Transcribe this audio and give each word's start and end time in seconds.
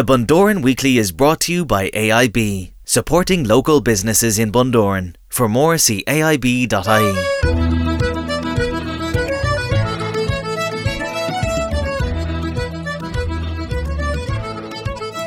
The 0.00 0.16
Bundoran 0.16 0.62
Weekly 0.62 0.96
is 0.96 1.12
brought 1.12 1.40
to 1.40 1.52
you 1.52 1.66
by 1.66 1.90
AIB, 1.90 2.72
supporting 2.86 3.44
local 3.44 3.82
businesses 3.82 4.38
in 4.38 4.50
Bundoran. 4.50 5.14
For 5.28 5.46
more, 5.46 5.76
see 5.76 6.02
AIB.ie. 6.06 7.69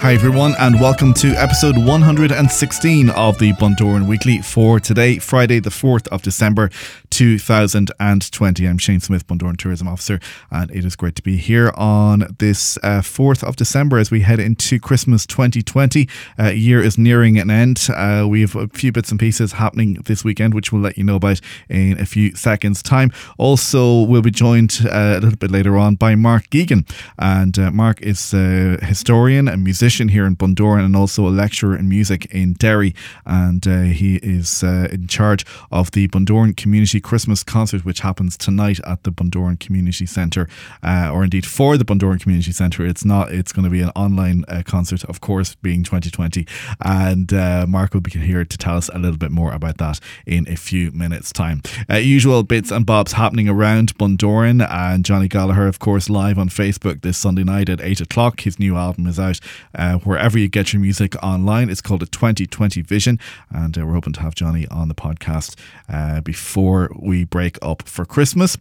Hi, 0.04 0.14
everyone, 0.14 0.54
and 0.60 0.82
welcome 0.82 1.14
to 1.14 1.30
episode 1.30 1.78
116 1.78 3.10
of 3.12 3.40
the 3.40 3.54
Bundoran 3.54 4.06
Weekly 4.06 4.40
for 4.40 4.78
today, 4.78 5.18
Friday, 5.18 5.60
the 5.60 5.70
4th 5.70 6.10
of 6.10 6.22
December 6.22 6.70
2020. 7.10 8.68
I'm 8.68 8.78
Shane 8.78 9.00
Smyth, 9.00 9.26
Bundoran 9.26 9.56
Tourism 9.56 9.88
Officer, 9.88 10.20
and 10.52 10.70
it 10.72 10.84
is 10.84 10.98
great 10.98 11.16
to 11.16 11.22
be 11.22 11.38
here 11.38 11.72
on 11.78 12.36
this 12.40 12.78
uh, 12.84 13.00
4th 13.00 13.46
of 13.46 13.56
December 13.56 13.98
as 13.98 14.12
we 14.12 14.20
head 14.20 14.42
into 14.42 14.78
Christmas 14.78 15.26
2020. 15.26 16.10
Uh, 16.38 16.50
year 16.50 16.84
is 16.84 16.98
nearing 16.98 17.40
an 17.40 17.50
end. 17.50 17.88
Uh, 17.96 18.26
we 18.30 18.42
have 18.42 18.58
a 18.58 18.68
few 18.68 18.92
bits 18.92 19.10
and 19.10 19.22
pieces 19.22 19.54
happening 19.54 19.94
this 20.04 20.26
weekend, 20.26 20.54
which 20.54 20.74
we'll 20.74 20.82
let 20.82 20.98
you 20.98 21.06
know 21.06 21.16
about 21.16 21.40
in 21.70 21.98
a 21.98 22.06
few 22.06 22.36
seconds' 22.36 22.84
time. 22.84 23.10
Also, 23.38 24.02
we'll 24.02 24.22
be 24.22 24.32
joined 24.32 24.80
uh, 24.84 25.16
a 25.16 25.22
little 25.22 25.38
bit 25.38 25.50
later 25.50 25.78
on 25.78 25.96
by 25.96 26.14
Marc 26.16 26.50
Geagan, 26.50 26.86
and 27.18 27.58
uh, 27.58 27.72
Marc 27.72 28.02
is 28.02 28.34
a 28.34 28.84
historian, 28.84 29.48
a 29.48 29.56
musician 29.56 29.93
here 30.02 30.26
in 30.26 30.36
Bundoran 30.36 30.86
and 30.86 30.96
also 30.96 31.28
a 31.28 31.30
lecturer 31.30 31.76
in 31.76 31.88
music 31.88 32.26
in 32.26 32.54
Derry. 32.54 32.96
And 33.26 33.66
uh, 33.68 33.82
he 33.82 34.16
is 34.18 34.64
uh, 34.64 34.88
in 34.92 35.08
charge 35.08 35.46
of 35.72 35.92
the 35.92 36.08
Bundoran 36.08 36.58
Community 36.58 37.00
Christmas 37.00 37.44
Concert, 37.44 37.86
which 37.86 38.00
happens 38.00 38.38
tonight 38.38 38.80
at 38.86 39.04
the 39.04 39.12
Bundoran 39.12 39.60
Community 39.60 40.06
Centre, 40.06 40.48
uh, 40.82 41.12
or 41.14 41.24
indeed 41.24 41.46
for 41.46 41.78
the 41.78 41.86
Bundoran 41.86 42.20
Community 42.20 42.52
Centre. 42.52 42.86
It's 42.86 43.06
not, 43.06 43.32
it's 43.32 43.52
going 43.52 43.66
to 43.66 43.72
be 43.72 43.82
an 43.82 43.92
online 43.96 44.46
uh, 44.48 44.64
concert, 44.66 45.04
of 45.06 45.22
course, 45.22 45.56
being 45.56 45.84
2020. 45.84 46.48
And 46.84 47.32
uh, 47.34 47.66
Marc 47.68 47.94
will 47.94 48.02
be 48.02 48.12
here 48.12 48.44
to 48.46 48.58
tell 48.58 48.78
us 48.78 48.90
a 48.90 48.98
little 48.98 49.18
bit 49.18 49.32
more 49.32 49.52
about 49.52 49.78
that 49.78 50.00
in 50.26 50.48
a 50.48 50.56
few 50.56 50.92
minutes' 50.92 51.32
time. 51.32 51.62
Uh, 51.90 51.98
usual 51.98 52.44
bits 52.44 52.72
and 52.72 52.86
bobs 52.86 53.14
happening 53.14 53.48
around 53.48 53.98
Bundoran 53.98 54.68
and 54.70 55.06
Johnny 55.06 55.28
Gallagher, 55.28 55.68
of 55.68 55.80
course, 55.80 56.10
live 56.10 56.38
on 56.38 56.50
Facebook 56.50 57.02
this 57.02 57.18
Sunday 57.18 57.44
night 57.44 57.70
at 57.70 57.82
8 57.82 58.02
o'clock. 58.02 58.42
His 58.42 58.60
new 58.60 58.76
album 58.76 59.08
is 59.08 59.20
out 59.20 59.40
uh, 59.84 59.98
wherever 60.00 60.38
you 60.40 60.48
get 60.48 60.72
your 60.72 60.82
music 60.82 61.16
online. 61.22 61.70
It's 61.70 61.82
called 61.82 62.04
a 62.04 62.06
2020 62.06 62.82
Vision, 62.82 63.20
and 63.50 63.78
uh, 63.78 63.86
we're 63.86 63.94
hoping 63.94 64.14
to 64.14 64.22
have 64.22 64.36
Johnny 64.36 64.66
on 64.70 64.88
the 64.88 64.96
podcast 64.96 65.60
uh, 65.90 66.22
before 66.22 66.90
we 66.98 67.26
break 67.26 67.58
up 67.62 67.84
for 67.84 68.06
Christmas. 68.06 68.58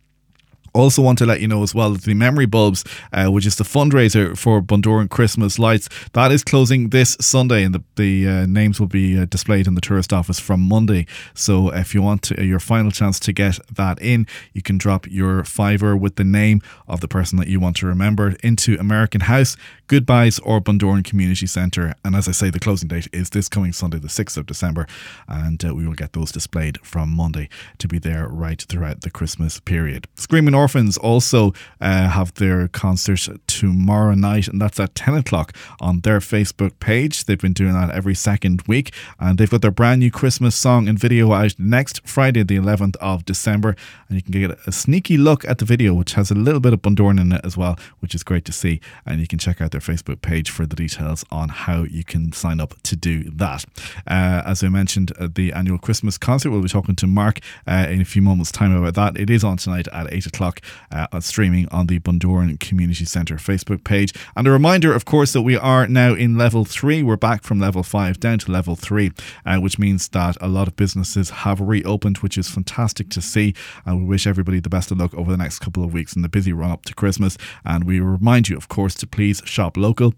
Also, 0.75 1.03
want 1.03 1.19
to 1.19 1.27
let 1.27 1.41
you 1.41 1.49
know 1.49 1.63
as 1.63 1.75
well 1.75 1.91
that 1.91 2.03
the 2.03 2.15
Memory 2.15 2.47
Bulbs, 2.47 2.83
uh, 3.13 3.27
which 3.27 3.45
is 3.45 3.57
the 3.57 3.65
fundraiser 3.65 4.37
for 4.37 4.63
Bundoran 4.63 5.11
Christmas 5.11 5.59
lights, 5.59 5.89
that 6.15 6.33
is 6.33 6.43
closing 6.43 6.89
this 6.89 7.17
Sunday, 7.21 7.63
and 7.63 7.75
the, 7.75 7.83
the 7.97 8.27
uh, 8.27 8.47
names 8.47 8.81
will 8.81 8.87
be 8.87 9.19
uh, 9.19 9.27
displayed 9.27 9.67
in 9.67 9.75
the 9.75 9.83
tourist 9.83 10.13
office 10.13 10.41
from 10.41 10.61
Monday. 10.61 11.07
So, 11.35 11.69
if 11.71 11.95
you 11.95 12.01
want 12.01 12.23
to, 12.23 12.43
your 12.43 12.59
final 12.61 12.91
chance 12.91 13.21
to 13.21 13.33
get 13.33 13.59
that 13.75 14.01
in, 14.01 14.27
you 14.55 14.63
can 14.63 14.79
drop 14.79 15.07
your 15.11 15.45
fiver 15.45 15.95
with 15.95 16.17
the 16.17 16.25
name 16.25 16.63
of 16.89 17.01
the 17.01 17.09
person 17.09 17.39
that 17.39 17.49
you 17.49 17.61
want 17.61 17.77
to 17.77 17.87
remember 17.87 18.35
into 18.43 18.77
American 18.77 19.23
House, 19.23 19.57
Goodbyes, 19.89 20.39
or 20.39 20.61
Bundoran 20.61 21.05
Community 21.05 21.47
Centre. 21.47 21.95
And 22.03 22.17
as 22.17 22.29
I 22.29 22.33
say, 22.33 22.49
the 22.49 22.59
closing 22.59 22.89
date 22.89 23.09
is 23.13 23.29
this 23.31 23.49
coming 23.49 23.73
Sunday, 23.73 23.99
the 23.99 24.09
6th 24.09 24.39
of 24.39 24.47
December, 24.47 24.87
and 25.29 25.63
uh, 25.63 25.75
we 25.75 25.87
will 25.87 25.95
get 25.95 26.15
those 26.15 26.33
displayed 26.33 26.79
from 26.83 27.11
Monday 27.11 27.51
to 27.77 27.89
be 27.89 27.99
there 27.99 28.27
right 28.27 28.63
throughout 28.63 29.03
the 29.03 29.11
Christmas 29.11 29.61
period. 29.61 30.09
Screaming 30.15 30.55
Orphans 30.63 30.97
also 30.97 31.53
uh, 31.81 32.09
have 32.09 32.33
their 32.35 32.69
concert 32.69 33.19
tomorrow 33.63 34.15
night, 34.15 34.49
and 34.49 34.61
that's 34.61 34.81
at 34.81 34.93
10 34.97 35.15
o'clock 35.15 35.55
on 35.81 36.01
their 36.01 36.19
Facebook 36.19 36.73
page. 36.81 37.25
They've 37.25 37.39
been 37.39 37.53
doing 37.53 37.75
that 37.75 37.91
every 37.91 38.15
second 38.15 38.63
week, 38.67 38.93
and 39.21 39.39
they've 39.39 39.49
got 39.49 39.63
their 39.63 39.71
brand 39.71 40.01
new 40.01 40.11
Christmas 40.11 40.57
song 40.57 40.89
and 40.89 40.99
video 40.99 41.33
out 41.33 41.55
next 41.59 42.01
Friday, 42.07 42.43
the 42.43 42.57
11th 42.57 42.97
of 42.97 43.25
December. 43.25 43.77
And 44.09 44.17
you 44.17 44.23
can 44.23 44.33
get 44.33 44.59
a 44.67 44.73
sneaky 44.73 45.17
look 45.17 45.45
at 45.45 45.59
the 45.59 45.65
video, 45.65 45.95
which 45.95 46.15
has 46.15 46.33
a 46.33 46.35
little 46.35 46.59
bit 46.59 46.73
of 46.73 46.83
Bundoran 46.83 47.21
in 47.21 47.31
it 47.31 47.41
as 47.45 47.57
well, 47.57 47.79
which 48.01 48.17
is 48.17 48.25
great 48.25 48.45
to 48.47 48.53
see. 48.53 48.81
And 49.07 49.21
you 49.21 49.29
can 49.29 49.39
check 49.39 49.61
out 49.61 49.71
their 49.71 49.81
Facebook 49.81 50.23
page 50.23 50.51
for 50.51 50.67
the 50.67 50.75
details 50.75 51.25
on 51.31 51.49
how 51.49 51.85
you 51.85 52.03
can 52.03 52.33
sign 52.33 52.59
up 52.59 52.75
to 52.83 52.97
do 52.97 53.31
that. 53.31 53.65
Uh, 54.09 54.43
as 54.45 54.65
I 54.65 54.69
mentioned, 54.71 55.13
uh, 55.21 55.29
the 55.33 55.53
annual 55.53 55.79
Christmas 55.79 56.19
concert, 56.19 56.51
we'll 56.51 56.63
be 56.63 56.69
talking 56.69 56.97
to 56.97 57.07
Marc 57.07 57.39
uh, 57.69 57.87
in 57.89 58.01
a 58.01 58.05
few 58.05 58.23
moments' 58.23 58.51
time 58.51 58.75
about 58.75 58.95
that. 58.95 59.21
It 59.21 59.31
is 59.31 59.45
on 59.45 59.57
tonight 59.57 59.87
at 59.93 60.13
8 60.13 60.27
o'clock 60.27 60.61
uh, 60.91 61.21
streaming 61.21 61.69
on 61.69 61.87
the 61.87 62.01
Bundoran 62.01 62.59
Community 62.59 63.05
Centre 63.05 63.37
Facebook 63.37 63.52
page. 63.85 64.13
And 64.37 64.47
a 64.47 64.51
reminder, 64.51 64.93
of 64.93 65.05
course, 65.05 65.33
that 65.33 65.43
we 65.43 65.57
are 65.57 65.87
now 65.87 66.15
in 66.15 66.37
level 66.39 66.65
three. 66.65 67.03
We're 67.03 67.17
back 67.17 67.43
from 67.43 67.61
level 67.61 67.83
five 67.83 68.19
down 68.21 68.39
to 68.41 68.53
level 68.53 68.77
three, 68.77 69.13
uh, 69.45 69.59
which 69.59 69.79
means 69.79 70.09
that 70.09 70.37
a 70.41 70.49
lot 70.49 70.69
of 70.69 70.77
businesses 70.77 71.31
have 71.31 71.61
reopened, 71.61 72.19
which 72.19 72.39
is 72.39 72.49
fantastic 72.49 73.09
to 73.11 73.23
see. 73.23 73.55
And 73.85 74.01
we 74.01 74.05
wish 74.05 74.27
everybody 74.27 74.61
the 74.61 74.69
best 74.69 74.91
of 74.91 74.99
luck 74.99 75.15
over 75.15 75.31
the 75.31 75.37
next 75.37 75.59
couple 75.59 75.85
of 75.85 75.93
weeks 75.93 76.17
in 76.17 76.23
the 76.23 76.29
busy 76.29 76.53
run 76.53 76.71
up 76.71 76.85
to 76.87 76.95
Christmas. 76.95 77.37
And 77.65 77.85
we 77.85 78.01
remind 78.01 78.49
you, 78.49 78.57
of 78.57 78.69
course, 78.69 78.95
to 78.97 79.07
please 79.07 79.43
shop 79.45 79.77
local 79.77 80.15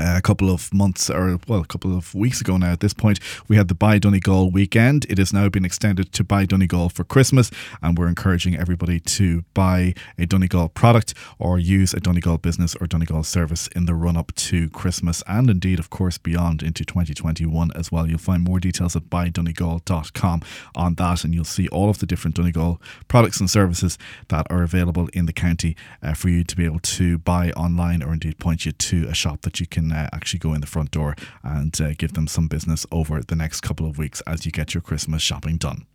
a 0.00 0.20
couple 0.22 0.50
of 0.50 0.72
months 0.72 1.10
or 1.10 1.38
well 1.46 1.60
a 1.60 1.66
couple 1.66 1.96
of 1.96 2.14
weeks 2.14 2.40
ago 2.40 2.56
now 2.56 2.72
at 2.72 2.80
this 2.80 2.94
point 2.94 3.18
we 3.48 3.56
had 3.56 3.68
the 3.68 3.74
buy 3.74 3.98
Donegal 3.98 4.50
weekend. 4.50 5.06
It 5.08 5.18
has 5.18 5.32
now 5.32 5.48
been 5.48 5.64
extended 5.64 6.12
to 6.12 6.24
buy 6.24 6.46
Donegal 6.46 6.88
for 6.88 7.04
Christmas 7.04 7.50
and 7.82 7.98
we're 7.98 8.08
encouraging 8.08 8.56
everybody 8.56 9.00
to 9.00 9.44
buy 9.54 9.94
a 10.18 10.26
Donegal 10.26 10.68
product 10.70 11.14
or 11.38 11.58
use 11.58 11.94
a 11.94 12.00
Donegal 12.00 12.38
business 12.38 12.74
or 12.76 12.86
Donegal 12.86 13.24
service 13.24 13.68
in 13.68 13.86
the 13.86 13.94
run 13.94 14.16
up 14.16 14.34
to 14.34 14.68
Christmas 14.70 15.22
and 15.26 15.50
indeed 15.50 15.78
of 15.78 15.90
course 15.90 16.18
beyond 16.18 16.62
into 16.62 16.84
2021 16.84 17.70
as 17.74 17.90
well. 17.92 18.06
You'll 18.06 18.18
find 18.18 18.42
more 18.42 18.60
details 18.60 18.96
at 18.96 19.04
buydonegal.com 19.04 20.42
on 20.74 20.94
that 20.94 21.24
and 21.24 21.34
you'll 21.34 21.44
see 21.44 21.68
all 21.68 21.90
of 21.90 21.98
the 21.98 22.06
different 22.06 22.36
Donegal 22.36 22.80
products 23.08 23.40
and 23.40 23.50
services 23.50 23.98
that 24.28 24.46
are 24.50 24.62
available 24.62 25.08
in 25.12 25.26
the 25.26 25.32
county 25.32 25.76
uh, 26.02 26.14
for 26.14 26.28
you 26.28 26.44
to 26.44 26.56
be 26.56 26.64
able 26.64 26.80
to 26.80 27.18
buy 27.18 27.50
online 27.52 28.02
or 28.02 28.12
indeed 28.12 28.38
point 28.38 28.64
you 28.64 28.72
to 28.72 29.06
a 29.08 29.14
shop 29.14 29.42
that 29.42 29.60
you 29.60 29.66
can 29.66 29.89
uh, 29.92 30.08
actually 30.12 30.38
go 30.38 30.54
in 30.54 30.60
the 30.60 30.66
front 30.66 30.90
door 30.90 31.16
and 31.42 31.78
uh, 31.80 31.92
give 31.94 32.14
them 32.14 32.26
some 32.26 32.48
business 32.48 32.86
over 32.90 33.20
the 33.22 33.36
next 33.36 33.60
couple 33.60 33.86
of 33.86 33.98
weeks 33.98 34.20
as 34.26 34.46
you 34.46 34.52
get 34.52 34.74
your 34.74 34.80
Christmas 34.80 35.22
shopping 35.22 35.56
done. 35.56 35.86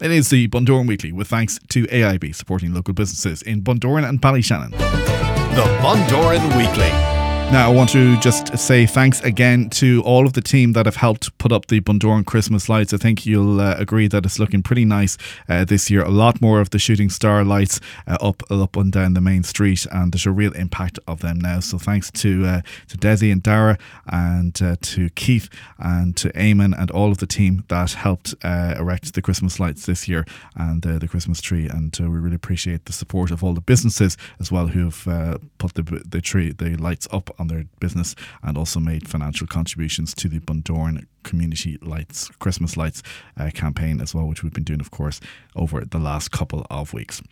It 0.00 0.12
is 0.12 0.30
the 0.30 0.46
Bundoran 0.48 0.86
Weekly 0.86 1.10
with 1.10 1.26
thanks 1.28 1.58
to 1.70 1.84
AIB 1.86 2.34
supporting 2.34 2.72
local 2.72 2.94
businesses 2.94 3.42
in 3.42 3.62
Bundoran 3.62 4.08
and 4.08 4.22
Ballyshannon. 4.22 4.70
The 4.70 5.64
Bundoran 5.82 6.56
Weekly. 6.56 7.17
Now, 7.50 7.70
I 7.70 7.74
want 7.74 7.88
to 7.90 8.18
just 8.18 8.58
say 8.58 8.84
thanks 8.84 9.22
again 9.22 9.70
to 9.70 10.02
all 10.02 10.26
of 10.26 10.34
the 10.34 10.42
team 10.42 10.74
that 10.74 10.84
have 10.84 10.96
helped 10.96 11.36
put 11.38 11.50
up 11.50 11.68
the 11.68 11.80
Bundoran 11.80 12.26
Christmas 12.26 12.68
lights. 12.68 12.92
I 12.92 12.98
think 12.98 13.24
you'll 13.24 13.58
uh, 13.58 13.74
agree 13.78 14.06
that 14.06 14.26
it's 14.26 14.38
looking 14.38 14.62
pretty 14.62 14.84
nice 14.84 15.16
uh, 15.48 15.64
this 15.64 15.90
year. 15.90 16.02
A 16.02 16.10
lot 16.10 16.42
more 16.42 16.60
of 16.60 16.68
the 16.70 16.78
shooting 16.78 17.08
star 17.08 17.44
lights 17.44 17.80
uh, 18.06 18.18
up 18.20 18.42
up 18.50 18.76
and 18.76 18.92
down 18.92 19.14
the 19.14 19.22
main 19.22 19.44
street, 19.44 19.86
and 19.90 20.12
there's 20.12 20.26
a 20.26 20.30
real 20.30 20.52
impact 20.52 20.98
of 21.08 21.20
them 21.20 21.40
now. 21.40 21.60
So 21.60 21.78
thanks 21.78 22.10
to 22.10 22.44
uh, 22.44 22.60
to 22.88 22.98
Desi 22.98 23.32
and 23.32 23.42
Dara, 23.42 23.78
and 24.06 24.60
uh, 24.60 24.76
to 24.82 25.08
Keith 25.10 25.48
and 25.78 26.14
to 26.18 26.28
Eamon 26.34 26.78
and 26.78 26.90
all 26.90 27.10
of 27.10 27.16
the 27.16 27.26
team 27.26 27.64
that 27.68 27.92
helped 27.92 28.34
uh, 28.44 28.74
erect 28.78 29.14
the 29.14 29.22
Christmas 29.22 29.58
lights 29.58 29.86
this 29.86 30.06
year 30.06 30.26
and 30.54 30.82
the 30.82 31.08
Christmas 31.08 31.40
tree. 31.40 31.66
And 31.66 31.96
we 31.98 32.18
really 32.18 32.36
appreciate 32.36 32.84
the 32.84 32.92
support 32.92 33.30
of 33.30 33.42
all 33.42 33.54
the 33.54 33.62
businesses 33.62 34.18
as 34.38 34.52
well 34.52 34.66
who 34.66 34.90
have 34.90 35.40
put 35.56 35.72
the 35.72 36.02
the 36.06 36.20
tree 36.20 36.52
the 36.52 36.76
lights 36.76 37.08
up 37.10 37.30
on 37.38 37.48
their 37.48 37.64
business 37.80 38.14
and 38.42 38.58
also 38.58 38.80
made 38.80 39.08
financial 39.08 39.46
contributions 39.46 40.14
to 40.14 40.28
the 40.28 40.40
Bundoran 40.40 41.06
Community 41.22 41.78
Lights, 41.82 42.28
Christmas 42.38 42.76
Lights 42.76 43.02
uh, 43.36 43.50
campaign 43.54 44.00
as 44.00 44.14
well, 44.14 44.26
which 44.26 44.42
we've 44.42 44.52
been 44.52 44.64
doing, 44.64 44.80
of 44.80 44.90
course, 44.90 45.20
over 45.54 45.84
the 45.84 45.98
last 45.98 46.30
couple 46.30 46.66
of 46.70 46.92
weeks. 46.92 47.22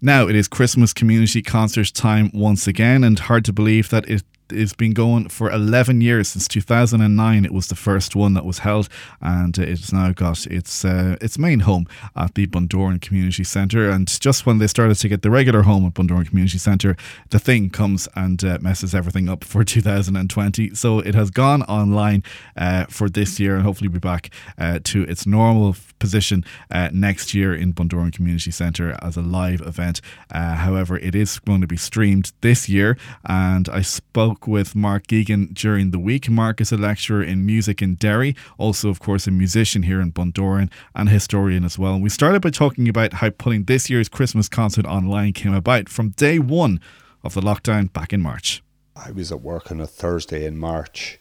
Now 0.00 0.28
it 0.28 0.36
is 0.36 0.46
Christmas 0.46 0.92
community 0.92 1.42
concert 1.42 1.92
time 1.94 2.30
once 2.34 2.66
again, 2.66 3.02
and 3.02 3.18
hard 3.18 3.44
to 3.46 3.52
believe 3.52 3.88
that 3.90 4.08
it 4.08 4.22
it's 4.50 4.72
been 4.72 4.92
going 4.92 5.28
for 5.28 5.50
11 5.50 6.00
years 6.00 6.28
since 6.28 6.48
2009 6.48 7.44
it 7.44 7.52
was 7.52 7.68
the 7.68 7.74
first 7.74 8.14
one 8.14 8.34
that 8.34 8.44
was 8.44 8.58
held 8.58 8.88
and 9.20 9.58
it's 9.58 9.92
now 9.92 10.12
got 10.12 10.46
its 10.46 10.84
uh, 10.84 11.16
its 11.20 11.38
main 11.38 11.60
home 11.60 11.86
at 12.14 12.34
the 12.34 12.46
Bundoran 12.46 13.00
Community 13.00 13.44
Centre. 13.44 13.90
And 13.90 14.08
just 14.20 14.46
when 14.46 14.58
they 14.58 14.66
started 14.66 14.96
to 14.96 15.08
get 15.08 15.22
the 15.22 15.30
regular 15.30 15.62
home 15.62 15.86
at 15.86 15.94
Bundoran 15.94 16.28
Community 16.28 16.58
Centre 16.58 16.96
the 17.30 17.38
thing 17.38 17.70
comes 17.70 18.08
and 18.14 18.42
uh, 18.44 18.58
messes 18.60 18.94
everything 18.94 19.28
up 19.28 19.44
for 19.44 19.64
2020 19.76 20.74
so 20.74 21.00
it 21.00 21.14
has 21.14 21.30
gone 21.30 21.62
online 21.62 22.22
uh, 22.56 22.84
for 22.86 23.08
this 23.08 23.40
year 23.40 23.56
and 23.56 23.64
hopefully 23.64 23.88
be 23.88 23.98
back 23.98 24.30
uh, 24.58 24.78
to 24.84 25.02
its 25.04 25.26
normal 25.26 25.76
position 25.98 26.44
uh, 26.70 26.90
next 26.92 27.34
year 27.34 27.54
in 27.54 27.72
Bundoran 27.72 28.12
Community 28.12 28.50
Centre 28.50 28.96
as 29.02 29.16
a 29.16 29.22
live 29.22 29.60
event. 29.62 30.00
Uh, 30.30 30.54
however 30.54 30.98
it 30.98 31.14
is 31.14 31.38
going 31.40 31.60
to 31.60 31.66
be 31.66 31.76
streamed 31.76 32.32
this 32.40 32.68
year 32.68 32.96
and 33.24 33.68
I 33.68 33.82
spoke 33.82 34.35
spoke 34.36 34.46
with 34.46 34.76
Marc 34.76 35.06
Geagan 35.06 35.54
during 35.54 35.92
the 35.92 35.98
week. 35.98 36.28
Marc 36.28 36.60
is 36.60 36.70
a 36.70 36.76
lecturer 36.76 37.22
in 37.22 37.46
music 37.46 37.80
in 37.80 37.94
Derry, 37.94 38.36
also, 38.58 38.90
of 38.90 39.00
course, 39.00 39.26
a 39.26 39.30
musician 39.30 39.84
here 39.84 39.98
in 39.98 40.12
Bundoran 40.12 40.70
and 40.94 41.08
a 41.08 41.12
historian 41.12 41.64
as 41.64 41.78
well. 41.78 41.94
And 41.94 42.02
we 42.02 42.10
started 42.10 42.42
by 42.42 42.50
talking 42.50 42.86
about 42.86 43.14
how 43.14 43.30
putting 43.30 43.64
this 43.64 43.88
year's 43.88 44.10
Christmas 44.10 44.48
concert 44.48 44.84
online 44.84 45.32
came 45.32 45.54
about 45.54 45.88
from 45.88 46.10
day 46.10 46.38
one 46.38 46.80
of 47.24 47.32
the 47.32 47.40
lockdown 47.40 47.90
back 47.90 48.12
in 48.12 48.20
March. 48.20 48.62
I 48.94 49.10
was 49.10 49.32
at 49.32 49.40
work 49.40 49.70
on 49.70 49.80
a 49.80 49.86
Thursday 49.86 50.44
in 50.44 50.58
March 50.58 51.18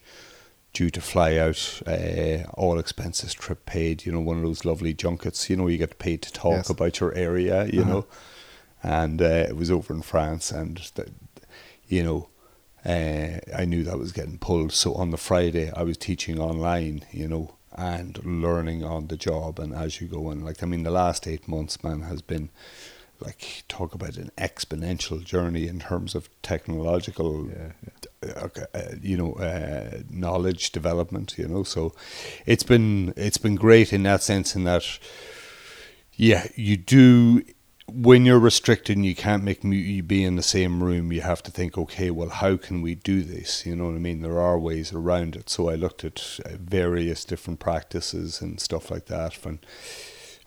due 0.73 0.89
to 0.89 0.99
fly 0.99 1.37
out, 1.37 1.81
uh, 1.87 2.43
all 2.55 2.77
expenses 2.77 3.33
trip 3.33 3.65
paid, 3.65 4.05
you 4.05 4.11
know, 4.11 4.19
one 4.19 4.37
of 4.37 4.43
those 4.43 4.65
lovely 4.65 4.93
junkets, 4.93 5.49
you 5.49 5.55
know, 5.55 5.67
you 5.67 5.77
get 5.77 5.99
paid 5.99 6.21
to 6.23 6.33
talk 6.33 6.51
yes. 6.51 6.69
about 6.69 6.99
your 6.99 7.13
area, 7.13 7.65
you 7.67 7.81
uh-huh. 7.81 7.89
know. 7.89 8.05
And 8.83 9.21
uh, 9.21 9.45
it 9.47 9.55
was 9.55 9.71
over 9.71 9.93
in 9.93 10.01
France, 10.01 10.51
and, 10.51 10.77
the, 10.95 11.09
you 11.87 12.03
know, 12.03 12.27
uh, 12.85 13.39
I 13.55 13.65
knew 13.65 13.83
that 13.83 13.97
was 13.97 14.11
getting 14.11 14.37
pulled. 14.37 14.71
So 14.71 14.93
on 14.93 15.11
the 15.11 15.17
Friday, 15.17 15.71
I 15.71 15.83
was 15.83 15.97
teaching 15.97 16.39
online, 16.39 17.05
you 17.11 17.27
know, 17.27 17.55
and 17.77 18.23
learning 18.23 18.83
on 18.83 19.07
the 19.07 19.17
job. 19.17 19.59
And 19.59 19.73
as 19.73 19.99
you 19.99 20.07
go 20.07 20.31
in, 20.31 20.45
like, 20.45 20.63
I 20.63 20.65
mean, 20.65 20.83
the 20.83 20.91
last 20.91 21.27
eight 21.27 21.47
months, 21.47 21.83
man, 21.83 22.01
has 22.01 22.21
been 22.21 22.49
like, 23.19 23.63
talk 23.67 23.93
about 23.93 24.17
an 24.17 24.29
exponential 24.37 25.23
journey 25.23 25.67
in 25.67 25.79
terms 25.79 26.15
of 26.15 26.29
technological, 26.41 27.49
yeah, 27.49 27.71
yeah. 27.83 28.33
Uh, 28.35 28.49
uh, 28.73 28.81
you 29.01 29.17
know, 29.17 29.33
uh, 29.33 30.01
knowledge 30.09 30.71
development, 30.71 31.37
you 31.37 31.47
know. 31.47 31.63
So 31.63 31.93
it's 32.45 32.63
been, 32.63 33.13
it's 33.15 33.37
been 33.37 33.55
great 33.55 33.93
in 33.93 34.03
that 34.03 34.21
sense, 34.23 34.55
in 34.55 34.63
that, 34.65 34.99
yeah, 36.13 36.47
you 36.55 36.77
do 36.77 37.43
when 37.95 38.25
you're 38.25 38.39
restricted 38.39 38.97
and 38.97 39.05
you 39.05 39.15
can't 39.15 39.43
make 39.43 39.63
you 39.63 40.03
be 40.03 40.23
in 40.23 40.35
the 40.35 40.43
same 40.43 40.83
room, 40.83 41.13
you 41.13 41.21
have 41.21 41.41
to 41.43 41.51
think, 41.51 41.77
okay, 41.77 42.11
well, 42.11 42.29
how 42.29 42.57
can 42.57 42.81
we 42.81 42.93
do 42.95 43.23
this? 43.23 43.65
You 43.65 43.75
know 43.75 43.85
what 43.85 43.95
I 43.95 43.99
mean? 43.99 44.21
There 44.21 44.39
are 44.39 44.59
ways 44.59 44.91
around 44.91 45.35
it. 45.35 45.49
So 45.49 45.69
I 45.69 45.75
looked 45.75 46.03
at 46.03 46.39
uh, 46.45 46.49
various 46.59 47.23
different 47.23 47.59
practices 47.59 48.41
and 48.41 48.59
stuff 48.59 48.91
like 48.91 49.05
that. 49.05 49.37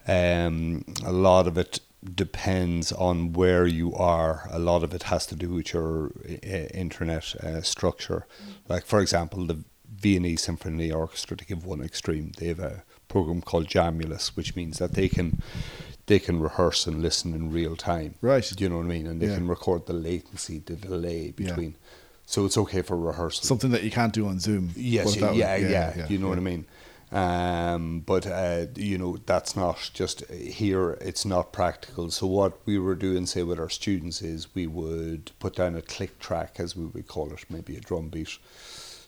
And 0.05 0.83
um, 0.87 0.93
a 1.03 1.11
lot 1.11 1.47
of 1.47 1.57
it 1.57 1.79
depends 2.03 2.91
on 2.91 3.33
where 3.33 3.65
you 3.65 3.95
are. 3.95 4.47
A 4.51 4.59
lot 4.59 4.83
of 4.83 4.93
it 4.93 5.03
has 5.03 5.25
to 5.27 5.35
do 5.35 5.49
with 5.49 5.73
your 5.73 6.11
uh, 6.27 6.67
internet 6.73 7.35
uh, 7.35 7.61
structure. 7.61 8.27
Like, 8.67 8.85
for 8.85 9.01
example, 9.01 9.47
the 9.47 9.63
Viennese 9.91 10.43
Symphony 10.43 10.91
Orchestra, 10.91 11.35
to 11.37 11.45
give 11.45 11.65
one 11.65 11.81
extreme, 11.81 12.31
they 12.37 12.47
have 12.47 12.59
a 12.59 12.83
program 13.07 13.41
called 13.41 13.67
Jamulus, 13.67 14.35
which 14.35 14.55
means 14.55 14.77
that 14.77 14.93
they 14.93 15.09
can 15.09 15.41
they 16.09 16.19
can 16.19 16.39
rehearse 16.39 16.87
and 16.87 17.03
listen 17.03 17.35
in 17.35 17.51
real 17.51 17.75
time. 17.75 18.15
Right. 18.19 18.43
Do 18.43 18.63
you 18.63 18.69
know 18.69 18.77
what 18.77 18.85
I 18.85 18.87
mean? 18.87 19.05
And 19.05 19.21
they 19.21 19.27
yeah. 19.27 19.35
can 19.35 19.47
record 19.47 19.85
the 19.85 19.93
latency, 19.93 20.57
the 20.57 20.75
delay 20.75 21.29
between. 21.29 21.71
Yeah. 21.71 21.77
So 22.25 22.45
it's 22.45 22.57
okay 22.57 22.81
for 22.81 22.97
rehearsal. 22.97 23.43
Something 23.43 23.69
that 23.71 23.83
you 23.83 23.91
can't 23.91 24.11
do 24.11 24.27
on 24.27 24.39
Zoom. 24.39 24.71
Yes, 24.75 25.15
yeah, 25.15 25.31
yeah, 25.31 25.55
yeah, 25.55 26.07
You 26.07 26.17
know 26.17 26.27
what 26.27 26.39
I 26.39 26.41
mean? 26.41 26.65
Um, 27.11 27.99
but 28.01 28.25
uh, 28.25 28.67
you 28.75 28.97
know 28.97 29.17
that's 29.25 29.55
not 29.55 29.91
just 29.93 30.27
here. 30.31 30.97
It's 31.01 31.25
not 31.25 31.53
practical. 31.53 32.09
So 32.09 32.25
what 32.25 32.59
we 32.65 32.79
were 32.79 32.95
doing, 32.95 33.27
say, 33.27 33.43
with 33.43 33.59
our 33.59 33.69
students 33.69 34.21
is 34.21 34.53
we 34.55 34.65
would 34.67 35.31
put 35.39 35.55
down 35.55 35.75
a 35.75 35.81
click 35.81 36.17
track, 36.19 36.59
as 36.59 36.75
we 36.75 36.85
would 36.85 37.07
call 37.07 37.31
it, 37.33 37.45
maybe 37.49 37.75
a 37.75 37.79
drum 37.79 38.09
beat. 38.09 38.37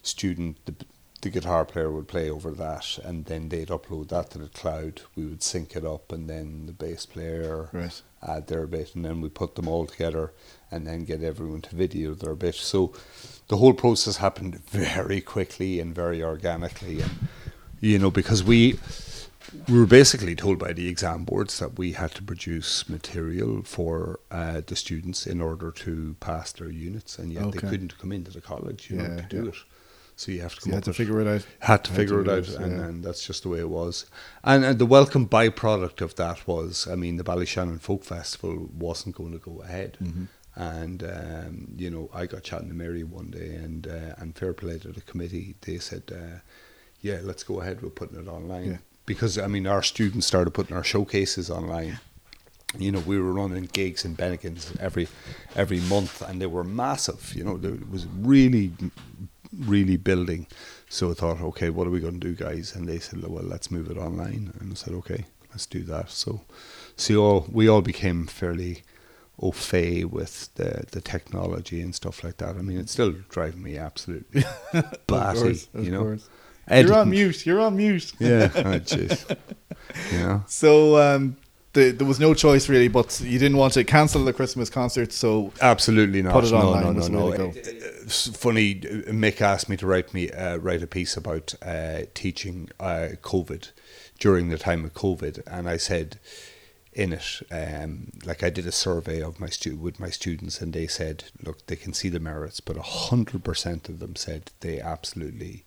Student, 0.02 0.56
the, 0.66 0.74
the 1.22 1.30
guitar 1.30 1.64
player 1.64 1.90
would 1.90 2.08
play 2.08 2.28
over 2.28 2.50
that, 2.50 2.98
and 3.04 3.24
then 3.26 3.48
they'd 3.48 3.68
upload 3.68 4.08
that 4.08 4.30
to 4.30 4.38
the 4.38 4.48
cloud. 4.48 5.02
We 5.14 5.24
would 5.24 5.42
sync 5.42 5.76
it 5.76 5.84
up, 5.84 6.10
and 6.12 6.28
then 6.28 6.66
the 6.66 6.72
bass 6.72 7.06
player 7.06 7.70
right. 7.72 8.02
add 8.26 8.48
their 8.48 8.66
bit, 8.66 8.94
and 8.96 9.04
then 9.04 9.20
we 9.20 9.28
put 9.28 9.54
them 9.54 9.68
all 9.68 9.86
together, 9.86 10.32
and 10.70 10.84
then 10.84 11.04
get 11.04 11.22
everyone 11.22 11.62
to 11.62 11.76
video 11.76 12.14
their 12.14 12.34
bit. 12.34 12.56
So 12.56 12.92
the 13.46 13.56
whole 13.56 13.72
process 13.72 14.16
happened 14.16 14.64
very 14.66 15.20
quickly 15.20 15.78
and 15.78 15.94
very 15.94 16.22
organically, 16.22 17.00
and 17.00 17.12
you 17.80 18.00
know 18.00 18.10
because 18.10 18.42
we 18.42 18.80
we 19.68 19.78
were 19.78 19.86
basically 19.86 20.34
told 20.34 20.58
by 20.58 20.72
the 20.72 20.88
exam 20.88 21.24
boards 21.24 21.60
that 21.60 21.78
we 21.78 21.92
had 21.92 22.12
to 22.16 22.22
produce 22.22 22.88
material 22.88 23.62
for 23.62 24.18
uh, 24.30 24.62
the 24.66 24.74
students 24.74 25.26
in 25.26 25.40
order 25.40 25.70
to 25.70 26.16
pass 26.18 26.50
their 26.50 26.70
units, 26.70 27.16
and 27.16 27.32
yet 27.32 27.44
okay. 27.44 27.60
they 27.60 27.68
couldn't 27.68 27.96
come 27.98 28.10
into 28.10 28.32
the 28.32 28.40
college, 28.40 28.90
you 28.90 28.96
yeah, 28.96 29.06
know, 29.06 29.16
to 29.18 29.22
do 29.22 29.42
yeah. 29.44 29.48
it. 29.50 29.56
So 30.22 30.30
you 30.30 30.40
have 30.42 30.54
to 30.54 30.60
so 30.60 30.68
you 30.68 30.74
had 30.74 30.84
to 30.84 30.92
figure 30.92 31.20
it 31.20 31.26
out. 31.26 31.44
Had 31.58 31.82
to 31.84 31.92
figure 31.92 32.20
it 32.20 32.28
out, 32.28 32.48
it, 32.48 32.54
and, 32.54 32.78
yeah. 32.78 32.84
and, 32.84 33.04
that's 33.04 33.26
just 33.26 33.42
the 33.42 33.48
way 33.48 33.58
it 33.58 33.68
was. 33.68 34.06
And, 34.44 34.64
and 34.64 34.78
the 34.78 34.86
welcome 34.86 35.28
byproduct 35.28 36.00
of 36.00 36.14
that 36.14 36.46
was, 36.46 36.86
I 36.86 36.94
mean, 36.94 37.16
the 37.16 37.24
Ballyshannon 37.24 37.80
Folk 37.80 38.04
Festival 38.04 38.70
wasn't 38.72 39.16
going 39.16 39.32
to 39.32 39.38
go 39.38 39.62
ahead. 39.62 39.98
Mm-hmm. 40.00 40.24
And 40.54 41.02
um, 41.02 41.74
you 41.76 41.90
know, 41.90 42.08
I 42.14 42.26
got 42.26 42.44
chatting 42.44 42.68
to 42.68 42.74
Mary 42.74 43.02
one 43.02 43.32
day, 43.32 43.56
and 43.56 43.84
uh, 43.88 44.14
and 44.18 44.36
fair 44.36 44.52
play 44.52 44.78
to 44.78 44.92
the 44.92 45.00
committee. 45.00 45.56
They 45.62 45.78
said, 45.78 46.04
uh, 46.14 46.38
"Yeah, 47.00 47.18
let's 47.22 47.42
go 47.42 47.60
ahead 47.60 47.82
with 47.82 47.96
putting 47.96 48.20
it 48.20 48.28
online." 48.28 48.70
Yeah. 48.70 48.76
Because 49.06 49.38
I 49.38 49.48
mean, 49.48 49.66
our 49.66 49.82
students 49.82 50.28
started 50.28 50.52
putting 50.52 50.76
our 50.76 50.84
showcases 50.84 51.50
online 51.50 51.98
you 52.78 52.90
know, 52.90 53.00
we 53.00 53.18
were 53.18 53.32
running 53.32 53.68
gigs 53.72 54.04
in 54.04 54.16
Bennigan's 54.16 54.72
every 54.80 55.08
every 55.54 55.80
month, 55.80 56.22
and 56.22 56.40
they 56.40 56.46
were 56.46 56.64
massive. 56.64 57.32
You 57.34 57.44
know, 57.44 57.56
there 57.56 57.76
was 57.90 58.06
really 58.06 58.72
really 59.58 59.96
building. 59.96 60.46
So 60.88 61.10
I 61.10 61.14
thought, 61.14 61.40
okay, 61.40 61.70
what 61.70 61.86
are 61.86 61.90
we 61.90 62.00
going 62.00 62.20
to 62.20 62.28
do, 62.28 62.34
guys? 62.34 62.74
And 62.74 62.88
they 62.88 62.98
said, 62.98 63.22
well, 63.26 63.44
let's 63.44 63.70
move 63.70 63.90
it 63.90 63.96
online. 63.96 64.52
And 64.60 64.72
I 64.72 64.74
said, 64.74 64.94
okay, 64.94 65.26
let's 65.50 65.66
do 65.66 65.82
that. 65.84 66.10
So, 66.10 66.42
so 66.96 67.22
all, 67.22 67.46
we 67.50 67.68
all 67.68 67.82
became 67.82 68.26
fairly 68.26 68.82
au 69.40 69.50
fait 69.50 70.04
with 70.04 70.54
the, 70.54 70.84
the 70.90 71.00
technology 71.00 71.80
and 71.80 71.94
stuff 71.94 72.22
like 72.22 72.36
that. 72.38 72.56
I 72.56 72.62
mean, 72.62 72.78
it's 72.78 72.92
still 72.92 73.12
driving 73.28 73.62
me 73.62 73.78
absolutely 73.78 74.44
batty, 75.06 75.40
course, 75.40 75.68
you 75.74 75.90
know. 75.90 76.18
You're 76.70 76.94
on 76.94 77.10
mute. 77.10 77.44
You're 77.44 77.60
on 77.60 77.76
mute. 77.76 78.12
Yeah. 78.18 78.50
oh, 78.54 78.60
jeez. 78.78 79.36
know. 80.12 80.44
So, 80.46 80.96
um, 80.96 81.36
the, 81.72 81.90
there 81.90 82.06
was 82.06 82.20
no 82.20 82.34
choice 82.34 82.68
really, 82.68 82.88
but 82.88 83.20
you 83.20 83.38
didn't 83.38 83.56
want 83.56 83.72
to 83.74 83.84
cancel 83.84 84.24
the 84.24 84.32
Christmas 84.32 84.68
concert, 84.68 85.12
so 85.12 85.52
absolutely 85.60 86.22
not. 86.22 86.34
Put 86.34 86.44
it 86.44 86.50
no, 86.50 86.58
online. 86.58 86.96
No, 86.96 87.08
no, 87.08 87.30
no. 87.30 87.52
It's 87.54 88.28
funny. 88.36 88.74
Mick 88.74 89.40
asked 89.40 89.68
me 89.68 89.76
to 89.78 89.86
write 89.86 90.12
me 90.12 90.30
uh, 90.30 90.58
write 90.58 90.82
a 90.82 90.86
piece 90.86 91.16
about 91.16 91.54
uh, 91.62 92.02
teaching 92.14 92.68
uh, 92.78 93.10
COVID 93.22 93.70
during 94.18 94.50
the 94.50 94.58
time 94.58 94.84
of 94.84 94.92
COVID, 94.92 95.42
and 95.46 95.68
I 95.68 95.78
said 95.78 96.18
in 96.92 97.14
it, 97.14 97.40
um, 97.50 98.12
like 98.26 98.42
I 98.42 98.50
did 98.50 98.66
a 98.66 98.72
survey 98.72 99.22
of 99.22 99.40
my 99.40 99.48
stu- 99.48 99.76
with 99.76 99.98
my 99.98 100.10
students, 100.10 100.60
and 100.60 100.74
they 100.74 100.86
said, 100.86 101.24
look, 101.42 101.66
they 101.66 101.76
can 101.76 101.94
see 101.94 102.10
the 102.10 102.20
merits, 102.20 102.60
but 102.60 102.76
hundred 102.76 103.44
percent 103.44 103.88
of 103.88 103.98
them 103.98 104.14
said 104.14 104.50
they 104.60 104.78
absolutely 104.78 105.64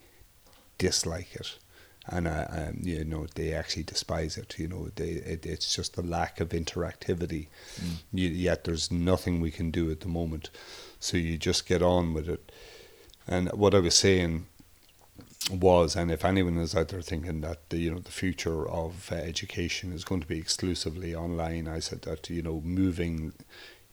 dislike 0.78 1.36
it 1.36 1.58
and 2.08 2.28
uh, 2.28 2.46
um, 2.50 2.78
you 2.82 3.04
know 3.04 3.26
they 3.36 3.54
actually 3.54 3.84
despise 3.84 4.38
it. 4.38 4.58
You 4.58 4.68
know, 4.68 4.90
they 4.96 5.10
it, 5.10 5.46
it's 5.46 5.76
just 5.76 5.96
the 5.96 6.04
lack 6.04 6.40
of 6.40 6.50
interactivity. 6.50 7.48
Mm. 7.80 7.98
You, 8.14 8.30
yet 8.30 8.64
there's 8.64 8.92
nothing 8.92 9.42
we 9.42 9.52
can 9.52 9.72
do 9.72 9.90
at 9.92 10.02
the 10.02 10.08
moment, 10.08 10.50
so 11.00 11.18
you 11.18 11.38
just 11.38 11.68
get 11.68 11.82
on 11.82 12.14
with 12.14 12.30
it. 12.30 12.52
And 13.28 13.52
what 13.54 13.74
I 13.74 13.80
was 13.80 13.96
saying 13.96 14.46
was, 15.52 15.96
and 15.96 16.12
if 16.12 16.24
anyone 16.24 16.58
is 16.58 16.76
out 16.76 16.90
there 16.90 17.02
thinking 17.02 17.42
that 17.42 17.70
the 17.70 17.78
you 17.78 17.92
know 17.92 18.00
the 18.00 18.12
future 18.12 18.68
of 18.68 19.12
uh, 19.12 19.16
education 19.16 19.92
is 19.92 20.04
going 20.04 20.22
to 20.22 20.28
be 20.28 20.40
exclusively 20.40 21.16
online, 21.16 21.68
I 21.68 21.80
said 21.80 22.04
that 22.04 22.30
you 22.30 22.42
know 22.42 22.62
moving, 22.62 23.34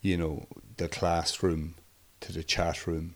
you 0.02 0.16
know, 0.16 0.46
the 0.76 0.88
classroom 0.88 1.76
to 2.20 2.32
the 2.32 2.44
chat 2.44 2.86
room 2.86 3.14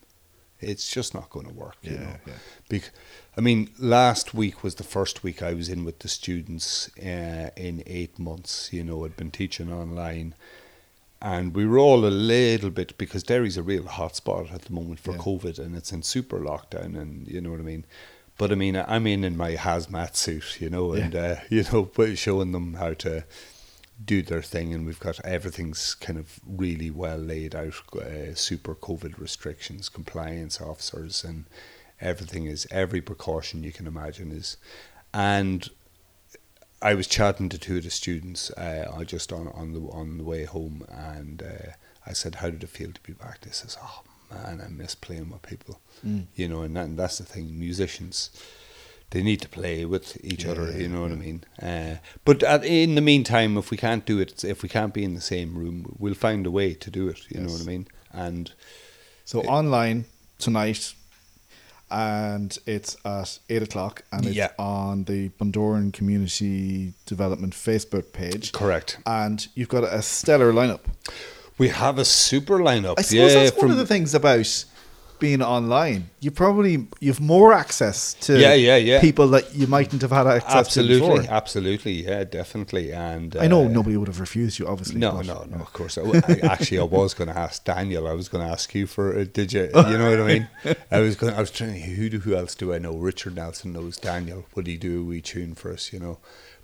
it's 0.60 0.90
just 0.90 1.14
not 1.14 1.30
going 1.30 1.46
to 1.46 1.52
work. 1.52 1.76
You 1.82 1.98
know, 1.98 2.16
yeah. 2.26 2.32
Bec- 2.68 2.90
I 3.36 3.40
mean, 3.40 3.70
last 3.78 4.34
week 4.34 4.62
was 4.62 4.76
the 4.76 4.84
first 4.84 5.22
week 5.22 5.42
I 5.42 5.52
was 5.52 5.68
in 5.68 5.84
with 5.84 5.98
the 5.98 6.08
students 6.08 6.90
uh, 6.98 7.50
in 7.56 7.82
eight 7.86 8.18
months. 8.18 8.72
You 8.72 8.84
know, 8.84 9.04
I'd 9.04 9.16
been 9.16 9.30
teaching 9.30 9.72
online, 9.72 10.34
and 11.20 11.54
we 11.54 11.66
were 11.66 11.78
all 11.78 12.06
a 12.06 12.08
little 12.08 12.70
bit 12.70 12.96
because 12.96 13.22
Derry's 13.22 13.56
a 13.56 13.62
real 13.62 13.84
hotspot 13.84 14.52
at 14.52 14.62
the 14.62 14.72
moment 14.72 15.00
for 15.00 15.12
yeah. 15.12 15.18
COVID, 15.18 15.58
and 15.58 15.76
it's 15.76 15.92
in 15.92 16.02
super 16.02 16.38
lockdown, 16.38 16.98
and 16.98 17.28
you 17.28 17.40
know 17.40 17.50
what 17.50 17.60
I 17.60 17.64
mean. 17.64 17.84
But 18.38 18.52
I 18.52 18.54
mean, 18.54 18.76
I'm 18.76 19.06
in 19.06 19.24
in 19.24 19.36
my 19.36 19.54
hazmat 19.54 20.16
suit, 20.16 20.60
you 20.60 20.70
know, 20.70 20.92
and 20.92 21.14
uh, 21.14 21.36
you 21.50 21.64
know, 21.72 21.90
showing 22.14 22.52
them 22.52 22.74
how 22.74 22.94
to 22.94 23.24
do 24.04 24.22
their 24.22 24.42
thing, 24.42 24.74
and 24.74 24.86
we've 24.86 25.00
got 25.00 25.24
everything's 25.24 25.94
kind 25.94 26.18
of 26.18 26.40
really 26.46 26.90
well 26.90 27.18
laid 27.18 27.54
out. 27.54 27.74
Uh, 27.94 28.34
super 28.34 28.74
COVID 28.74 29.18
restrictions, 29.18 29.88
compliance 29.88 30.60
officers, 30.60 31.24
and 31.24 31.46
everything 32.00 32.46
is 32.46 32.66
every 32.70 33.00
precaution 33.00 33.62
you 33.62 33.72
can 33.72 33.86
imagine 33.86 34.32
is, 34.32 34.56
and 35.14 35.70
I 36.82 36.94
was 36.94 37.06
chatting 37.06 37.48
to 37.48 37.58
two 37.58 37.78
of 37.78 37.84
the 37.84 37.90
students 37.90 38.50
uh, 38.50 39.02
just 39.04 39.32
on 39.32 39.48
on 39.48 39.72
the 39.72 39.80
on 39.90 40.18
the 40.18 40.24
way 40.24 40.44
home, 40.44 40.84
and 40.90 41.42
uh, 41.42 41.72
I 42.06 42.12
said, 42.12 42.36
"How 42.36 42.50
did 42.50 42.62
it 42.62 42.68
feel 42.68 42.92
to 42.92 43.00
be 43.00 43.14
back?" 43.14 43.40
They 43.40 43.50
says, 43.50 43.78
"Oh 43.82 44.02
man, 44.30 44.60
I 44.64 44.68
miss 44.68 44.94
playing 44.94 45.30
with 45.30 45.42
people." 45.42 45.80
Mm. 46.06 46.26
You 46.34 46.48
know, 46.48 46.62
and, 46.62 46.76
that, 46.76 46.84
and 46.84 46.98
that's 46.98 47.18
the 47.18 47.24
thing. 47.24 47.58
Musicians, 47.58 48.30
they 49.10 49.22
need 49.22 49.40
to 49.40 49.48
play 49.48 49.84
with 49.84 50.18
each 50.24 50.44
yeah, 50.44 50.52
other. 50.52 50.72
You 50.76 50.88
know 50.88 51.02
what 51.02 51.12
I 51.12 51.16
mean? 51.16 51.44
Uh, 51.62 51.96
but 52.24 52.42
at, 52.42 52.64
in 52.64 52.94
the 52.94 53.00
meantime, 53.00 53.56
if 53.56 53.70
we 53.70 53.76
can't 53.76 54.04
do 54.04 54.18
it, 54.18 54.44
if 54.44 54.62
we 54.62 54.68
can't 54.68 54.92
be 54.92 55.04
in 55.04 55.14
the 55.14 55.20
same 55.20 55.56
room, 55.56 55.94
we'll 55.98 56.14
find 56.14 56.46
a 56.46 56.50
way 56.50 56.74
to 56.74 56.90
do 56.90 57.08
it. 57.08 57.20
You 57.30 57.40
yes. 57.40 57.46
know 57.46 57.52
what 57.52 57.62
I 57.62 57.64
mean? 57.64 57.88
And 58.12 58.52
so 59.24 59.40
it, 59.40 59.46
online 59.46 60.06
tonight, 60.38 60.94
and 61.90 62.58
it's 62.66 62.96
at 63.04 63.38
eight 63.48 63.62
o'clock, 63.62 64.02
and 64.10 64.26
it's 64.26 64.34
yeah. 64.34 64.50
on 64.58 65.04
the 65.04 65.28
Bundoran 65.30 65.92
Community 65.92 66.94
Development 67.06 67.52
Facebook 67.52 68.12
page. 68.12 68.52
Correct. 68.52 68.98
And 69.06 69.46
you've 69.54 69.68
got 69.68 69.84
a 69.84 70.02
stellar 70.02 70.52
lineup. 70.52 70.80
We 71.58 71.68
have 71.68 71.98
a 71.98 72.04
super 72.04 72.58
lineup. 72.58 72.96
I 72.98 73.02
suppose 73.02 73.34
yeah, 73.34 73.44
that's 73.44 73.56
one 73.56 73.70
of 73.70 73.76
the 73.76 73.86
things 73.86 74.14
about 74.14 74.64
being 75.18 75.42
online, 75.42 76.10
you 76.20 76.30
probably 76.30 76.86
you've 77.00 77.20
more 77.20 77.52
access 77.52 78.14
to 78.14 78.38
yeah, 78.38 78.54
yeah, 78.54 78.76
yeah. 78.76 79.00
people 79.00 79.28
that 79.28 79.54
you 79.54 79.66
mightn't 79.66 80.02
have 80.02 80.10
had 80.10 80.26
access 80.26 80.54
absolutely, 80.54 81.00
to 81.00 81.22
before. 81.22 81.34
Absolutely, 81.34 81.92
yeah, 82.04 82.24
definitely. 82.24 82.92
And 82.92 83.36
uh, 83.36 83.40
I 83.40 83.46
know 83.46 83.64
uh, 83.64 83.68
nobody 83.68 83.96
would 83.96 84.08
have 84.08 84.20
refused 84.20 84.58
you, 84.58 84.66
obviously. 84.66 84.98
No, 84.98 85.20
no, 85.20 85.44
no. 85.44 85.58
Of 85.58 85.72
course, 85.72 85.98
I, 85.98 86.02
I, 86.02 86.38
actually, 86.42 86.78
I 86.78 86.84
was 86.84 87.14
going 87.14 87.28
to 87.28 87.38
ask 87.38 87.64
Daniel. 87.64 88.06
I 88.06 88.12
was 88.12 88.28
going 88.28 88.44
to 88.44 88.50
ask 88.50 88.74
you 88.74 88.86
for. 88.86 89.18
Uh, 89.18 89.24
did 89.24 89.52
you? 89.52 89.62
You 89.62 89.98
know 89.98 90.10
what 90.10 90.20
I 90.20 90.26
mean? 90.26 90.48
I 90.90 91.00
was 91.00 91.16
going. 91.16 91.34
I 91.34 91.40
was 91.40 91.50
trying. 91.50 91.80
Who 91.80 92.08
do, 92.08 92.18
who 92.20 92.34
else 92.34 92.54
do 92.54 92.74
I 92.74 92.78
know? 92.78 92.96
Richard 92.96 93.36
Nelson 93.36 93.72
knows 93.72 93.96
Daniel. 93.96 94.46
Would 94.54 94.66
he 94.66 94.76
do 94.76 95.00
a 95.00 95.04
wee 95.04 95.20
tune 95.20 95.54
for 95.54 95.72
us? 95.72 95.92
You 95.92 96.00
know, 96.00 96.18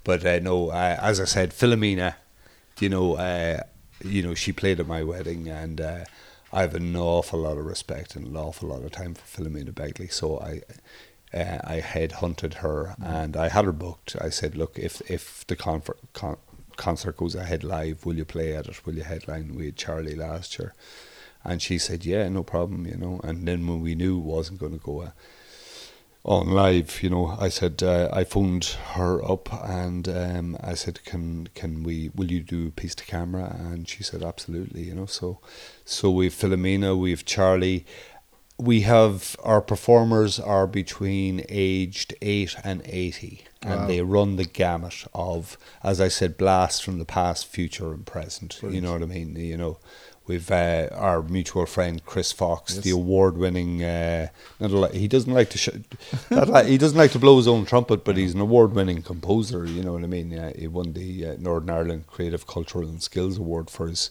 but 0.05 0.25
uh, 0.25 0.39
no. 0.41 0.71
Uh, 0.71 0.99
as 1.01 1.21
I 1.21 1.25
said, 1.25 1.51
Philomena. 1.51 2.15
You 2.81 2.89
know, 2.89 3.15
uh, 3.15 3.61
you 4.03 4.23
know, 4.23 4.35
she 4.35 4.53
played 4.53 4.81
at 4.81 4.87
my 4.87 5.03
wedding 5.03 5.49
and. 5.49 6.07
I 6.53 6.61
have 6.63 6.75
an 6.75 6.95
awful 6.97 7.41
lot 7.41 7.57
of 7.57 7.65
respect 7.65 8.15
and 8.15 8.27
an 8.27 8.37
awful 8.37 8.69
lot 8.69 8.83
of 8.83 8.93
time 8.93 9.15
for 9.15 9.43
Philomena 9.43 9.73
Begley. 9.73 10.13
So 10.13 10.39
I, 10.39 10.61
uh, 11.37 11.59
I 11.65 11.81
head 11.81 12.13
hunted 12.13 12.55
her 12.55 12.95
and 13.03 13.37
I 13.37 13.49
had 13.49 13.65
her 13.65 13.73
booked. 13.73 14.17
I 14.21 14.29
said, 14.29 14.57
look, 14.57 14.79
if 14.79 15.01
if 15.11 15.47
the 15.47 15.57
con- 15.57 15.83
con- 16.13 16.37
concert 16.77 17.17
goes 17.17 17.35
ahead 17.35 17.65
live, 17.65 18.05
will 18.05 18.17
you 18.17 18.25
play 18.25 18.55
at 18.55 18.67
it? 18.67 18.85
Will 18.85 18.95
you 18.95 19.03
headline? 19.03 19.55
We 19.55 19.67
had 19.67 19.77
Charlie 19.77 20.15
last 20.15 20.59
year, 20.59 20.75
and 21.43 21.63
she 21.63 21.79
said, 21.79 22.05
yeah, 22.05 22.29
no 22.29 22.43
problem, 22.43 22.87
you 22.87 22.97
know. 22.97 23.21
And 23.25 23.49
then 23.49 23.67
when 23.67 23.81
we 23.81 23.95
knew 23.95 24.19
it 24.19 24.25
wasn't 24.25 24.61
going 24.61 24.79
to 24.79 24.85
go. 24.85 25.13
On 26.25 26.51
live, 26.51 27.03
you 27.03 27.11
know, 27.11 27.37
I 27.41 27.49
said 27.49 27.83
uh, 27.83 28.09
I 28.13 28.23
phoned 28.23 28.65
her 28.95 29.29
up 29.29 29.53
and 29.53 30.09
um, 30.09 30.57
I 30.63 30.75
said, 30.75 31.05
"Can 31.05 31.49
can 31.57 31.83
we? 31.83 32.13
Will 32.15 32.31
you 32.31 32.41
do 32.41 32.69
a 32.69 32.71
piece 32.71 32.95
to 32.95 33.05
camera?" 33.05 33.57
And 33.59 33.89
she 33.89 34.05
said, 34.05 34.23
"Absolutely." 34.23 34.83
You 34.83 34.95
know, 34.95 35.07
so 35.07 35.41
so 35.85 36.13
we've 36.13 36.33
Philomena, 36.33 36.97
we've 36.97 37.25
Charlie, 37.25 37.85
we 38.63 38.83
have 38.83 39.35
our 39.43 39.61
performers 39.61 40.39
are 40.39 40.69
between 40.69 41.45
aged 41.49 42.15
eight 42.23 42.55
and 42.63 42.83
eighty, 42.85 43.45
wow. 43.65 43.73
and 43.73 43.91
they 43.91 44.01
run 44.03 44.37
the 44.37 44.45
gamut 44.45 45.05
of, 45.13 45.59
as 45.83 46.01
I 46.01 46.07
said, 46.07 46.37
blasts 46.37 46.79
from 46.79 47.01
the 47.01 47.05
past, 47.05 47.47
future, 47.47 47.93
and 47.93 48.07
present. 48.07 48.59
Brilliant. 48.61 48.75
You 48.77 48.81
know 48.87 48.93
what 48.93 49.03
I 49.03 49.07
mean? 49.07 49.35
You 49.35 49.57
know, 49.57 49.79
We've 50.27 50.51
uh, 50.51 50.89
our 50.93 51.23
mutual 51.23 51.67
friend 51.67 52.05
Chris 52.07 52.31
Fox, 52.31 52.77
yes. 52.77 52.85
the 52.85 52.91
award-winning. 52.91 53.83
Uh, 53.83 54.29
he 54.93 55.09
doesn't 55.09 55.33
like 55.33 55.51
to 55.51 55.59
sh- 55.59 55.69
he 56.29 56.79
doesn't 56.79 56.99
like 56.99 57.11
to 57.13 57.19
blow 57.19 57.37
his 57.37 57.49
own 57.49 57.65
trumpet, 57.65 58.05
but 58.05 58.17
he's 58.17 58.35
an 58.35 58.41
award-winning 58.41 59.03
composer. 59.03 59.65
You 59.67 59.83
know 59.83 59.95
what 59.95 60.05
I 60.05 60.07
mean? 60.07 60.31
He 60.57 60.69
won 60.69 60.93
the 60.93 61.27
uh, 61.27 61.37
Northern 61.39 61.71
Ireland 61.71 62.07
Creative, 62.07 62.47
Cultural 62.47 62.89
and 62.89 63.03
Skills 63.03 63.39
Award 63.39 63.69
for 63.69 63.89
his 63.89 64.11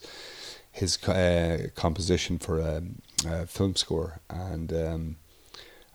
his 0.72 1.02
uh, 1.04 1.68
composition 1.76 2.40
for 2.40 2.60
a, 2.60 2.78
um, 2.78 3.02
a, 3.26 3.46
film 3.46 3.76
score, 3.76 4.22
and 4.30 4.74
um, 4.74 5.16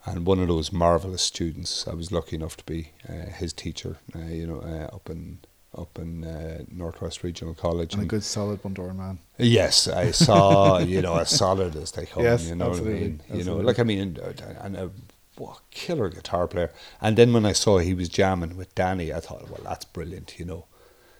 and 0.05 0.25
one 0.25 0.39
of 0.39 0.47
those 0.47 0.71
marvelous 0.71 1.21
students. 1.21 1.87
I 1.87 1.93
was 1.93 2.11
lucky 2.11 2.35
enough 2.35 2.57
to 2.57 2.63
be 2.63 2.93
uh, 3.07 3.29
his 3.31 3.53
teacher. 3.53 3.97
Uh, 4.15 4.25
you 4.25 4.47
know, 4.47 4.61
up 4.93 5.09
in 5.09 5.39
up 5.77 5.97
in 5.99 6.23
uh, 6.23 6.63
Northwest 6.71 7.23
Regional 7.23 7.53
College. 7.53 7.93
And, 7.93 8.03
and, 8.03 8.11
a 8.11 8.15
good 8.15 8.23
solid 8.23 8.61
Bundoran 8.61 8.95
man. 8.95 9.19
Yes, 9.37 9.87
I 9.87 10.11
saw, 10.11 10.77
you 10.93 11.01
know, 11.01 11.17
as 11.17 11.29
solid 11.29 11.75
as 11.75 11.91
they 11.91 12.05
come. 12.05 12.23
Yes, 12.23 12.47
you 12.47 12.55
know 12.55 12.69
absolutely, 12.69 12.93
what 12.93 12.97
I 12.97 13.01
mean? 13.01 13.21
Absolutely. 13.21 13.39
You 13.39 13.59
know, 13.59 13.65
like 13.65 13.79
I 13.79 13.83
mean, 13.83 14.19
and 14.61 14.75
a 14.75 14.91
what, 15.37 15.61
killer 15.71 16.09
guitar 16.09 16.47
player. 16.47 16.71
And 17.01 17.17
then 17.17 17.33
when 17.33 17.45
I 17.45 17.53
saw 17.53 17.77
he 17.77 17.93
was 17.93 18.09
jamming 18.09 18.57
with 18.57 18.73
Danny, 18.75 19.13
I 19.13 19.19
thought, 19.19 19.49
well, 19.49 19.61
that's 19.63 19.85
brilliant, 19.85 20.39
you 20.39 20.45
know. 20.45 20.65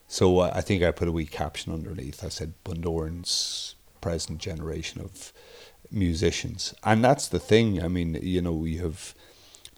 So 0.07 0.39
uh, 0.39 0.51
I 0.53 0.61
think 0.61 0.83
I 0.83 0.91
put 0.91 1.07
a 1.07 1.11
wee 1.11 1.25
caption 1.25 1.73
underneath. 1.73 2.23
I 2.23 2.29
said 2.29 2.53
Bundoran's 2.63 3.75
present 4.01 4.39
generation 4.39 5.01
of 5.01 5.33
musicians, 5.91 6.73
and 6.83 7.03
that's 7.03 7.27
the 7.27 7.39
thing. 7.39 7.83
I 7.83 7.87
mean, 7.87 8.17
you 8.21 8.41
know, 8.41 8.53
we 8.53 8.77
have 8.77 9.13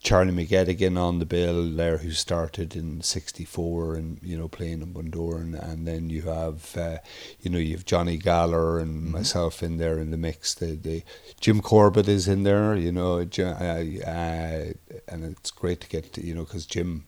Charlie 0.01 0.31
McGettigan 0.31 0.97
on 0.97 1.19
the 1.19 1.25
bill 1.25 1.69
there, 1.69 1.97
who 1.97 2.11
started 2.11 2.75
in 2.75 3.01
'64 3.01 3.95
and 3.95 4.19
you 4.23 4.37
know 4.37 4.47
playing 4.47 4.81
in 4.81 4.93
Bundoran, 4.93 5.53
and 5.61 5.85
then 5.85 6.09
you 6.09 6.23
have 6.23 6.77
uh, 6.77 6.97
you 7.41 7.51
know 7.51 7.57
you 7.57 7.75
have 7.75 7.85
Johnny 7.85 8.17
Gallagher 8.17 8.79
and 8.79 9.03
mm-hmm. 9.03 9.11
myself 9.11 9.61
in 9.61 9.77
there 9.77 9.99
in 9.99 10.11
the 10.11 10.17
mix. 10.17 10.53
The, 10.53 10.75
the 10.75 11.03
Jim 11.41 11.61
Corbett 11.61 12.07
is 12.07 12.27
in 12.27 12.43
there, 12.43 12.75
you 12.75 12.91
know, 12.91 13.19
uh, 13.19 13.43
uh, 13.43 14.65
and 15.07 15.25
it's 15.25 15.51
great 15.51 15.81
to 15.81 15.89
get 15.89 16.13
to, 16.13 16.25
you 16.25 16.33
know 16.33 16.45
because 16.45 16.65
Jim, 16.65 17.05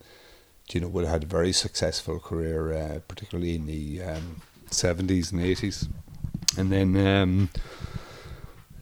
you 0.72 0.82
know, 0.82 0.90
would 0.90 1.06
have 1.06 1.14
had 1.14 1.24
a 1.24 1.28
very 1.28 1.54
successful 1.54 2.20
career, 2.20 2.74
uh, 2.74 3.00
particularly 3.08 3.56
in 3.56 3.68
the 3.68 4.02
um, 4.02 4.42
'70s 4.70 5.32
and 5.32 5.42
'80s, 5.42 5.88
and 6.58 6.72
then. 6.72 6.98
Um, 6.98 7.50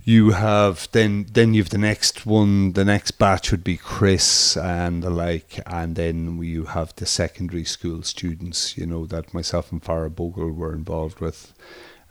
you 0.09 0.31
have 0.31 0.87
then 0.91 1.27
then 1.33 1.53
you've 1.53 1.69
the 1.69 1.77
next 1.77 2.25
one 2.25 2.73
the 2.73 2.83
next 2.83 3.11
batch 3.11 3.51
would 3.51 3.63
be 3.63 3.77
chris 3.77 4.57
and 4.57 5.03
the 5.03 5.09
like 5.09 5.59
and 5.67 5.95
then 5.95 6.41
you 6.41 6.63
have 6.65 6.95
the 6.95 7.05
secondary 7.05 7.63
school 7.63 8.01
students 8.01 8.75
you 8.75 8.87
know 8.87 9.05
that 9.05 9.33
myself 9.35 9.71
and 9.71 9.83
farah 9.83 10.13
bogle 10.13 10.51
were 10.51 10.73
involved 10.73 11.19
with 11.19 11.53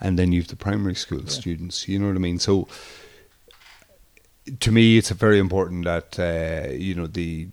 and 0.00 0.16
then 0.16 0.30
you've 0.30 0.46
the 0.46 0.54
primary 0.68 0.94
school 0.94 1.22
yeah. 1.22 1.38
students 1.40 1.88
you 1.88 1.98
know 1.98 2.06
what 2.06 2.14
i 2.14 2.20
mean 2.20 2.38
so 2.38 2.68
to 4.60 4.70
me 4.70 4.96
it's 4.96 5.10
very 5.10 5.40
important 5.40 5.84
that 5.84 6.10
uh, 6.20 6.70
you 6.70 6.94
know 6.94 7.08
the 7.08 7.48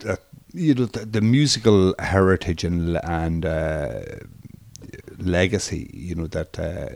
that 0.00 0.22
you 0.52 0.74
know 0.74 0.86
the, 0.86 1.04
the 1.06 1.20
musical 1.20 1.94
heritage 2.00 2.64
and 2.64 2.96
and 3.04 3.46
uh, 3.46 4.00
legacy 5.18 5.88
you 5.94 6.16
know 6.16 6.26
that 6.26 6.58
uh, 6.58 6.88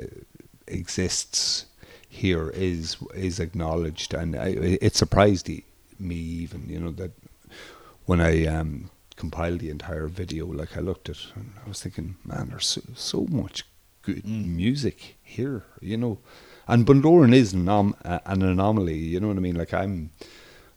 exists 0.67 1.67
here 2.09 2.51
is 2.51 2.97
is 3.15 3.41
acknowledged, 3.41 4.15
and 4.15 4.37
I, 4.37 4.49
it 4.81 4.95
surprised 4.95 5.49
me 5.49 6.15
even, 6.15 6.69
you 6.69 6.79
know, 6.81 6.91
that 6.93 7.13
when 8.05 8.21
I 8.21 8.47
um, 8.47 8.91
compiled 9.17 9.61
the 9.61 9.71
entire 9.71 10.09
video, 10.09 10.47
like 10.47 10.77
I 10.77 10.81
looked 10.81 11.09
at, 11.09 11.19
and 11.35 11.53
I 11.65 11.69
was 11.69 11.83
thinking, 11.83 12.17
man, 12.25 12.49
there's 12.51 12.67
so, 12.67 12.83
so 12.95 13.27
much 13.31 13.65
good 14.03 14.25
mm. 14.25 14.47
music 14.47 15.17
here, 15.23 15.65
you 15.81 15.97
know, 15.97 16.19
and 16.69 16.87
Bundoran 16.87 17.35
is 17.35 17.53
an, 17.53 17.67
anom- 17.67 17.95
an 18.05 18.43
anomaly, 18.43 18.99
you 18.99 19.21
know 19.21 19.29
what 19.29 19.37
I 19.37 19.41
mean? 19.41 19.57
Like 19.57 19.73
I'm 19.73 20.11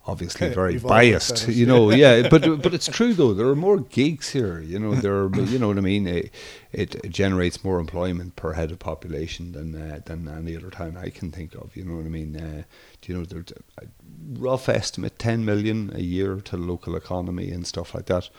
obviously 0.08 0.50
very 0.50 0.78
biased, 0.78 1.48
you 1.48 1.66
know. 1.66 1.92
yeah, 1.92 2.28
but 2.30 2.62
but 2.62 2.74
it's 2.74 2.88
true 2.88 3.14
though. 3.14 3.34
There 3.34 3.48
are 3.48 3.56
more 3.56 3.80
gigs 3.80 4.30
here, 4.30 4.60
you 4.62 4.80
know. 4.80 4.94
There, 4.96 5.24
are, 5.24 5.40
you 5.42 5.60
know 5.60 5.68
what 5.68 5.78
I 5.78 5.82
mean. 5.82 6.08
It, 6.08 6.32
it, 6.72 7.10
generates 7.10 7.64
more 7.64 7.80
employment 7.80 8.36
per 8.36 8.54
head 8.54 8.72
of 8.72 8.80
population 8.80 9.54
than 9.54 9.76
uh, 9.76 10.00
than 10.06 10.28
any 10.28 10.56
other 10.56 10.70
town 10.70 10.98
I 10.98 11.10
can 11.10 11.32
think 11.32 11.56
of. 11.56 11.76
You 11.76 11.86
know 11.86 11.96
what 11.96 12.06
I 12.06 12.10
mean? 12.10 12.36
Uh, 12.36 12.64
do 13.02 13.12
you 13.12 13.18
know 13.18 13.26
there's 13.26 13.54
a 13.78 13.86
rough 14.34 14.70
estimate 14.70 15.18
ten 15.20 15.46
million 15.46 15.92
a 15.96 16.02
year 16.02 16.36
to 16.36 16.58
the 16.58 16.64
local 16.64 16.96
economy 16.96 17.52
and 17.52 17.66
stuff 17.66 17.96
like 17.96 18.06
that. 18.08 18.30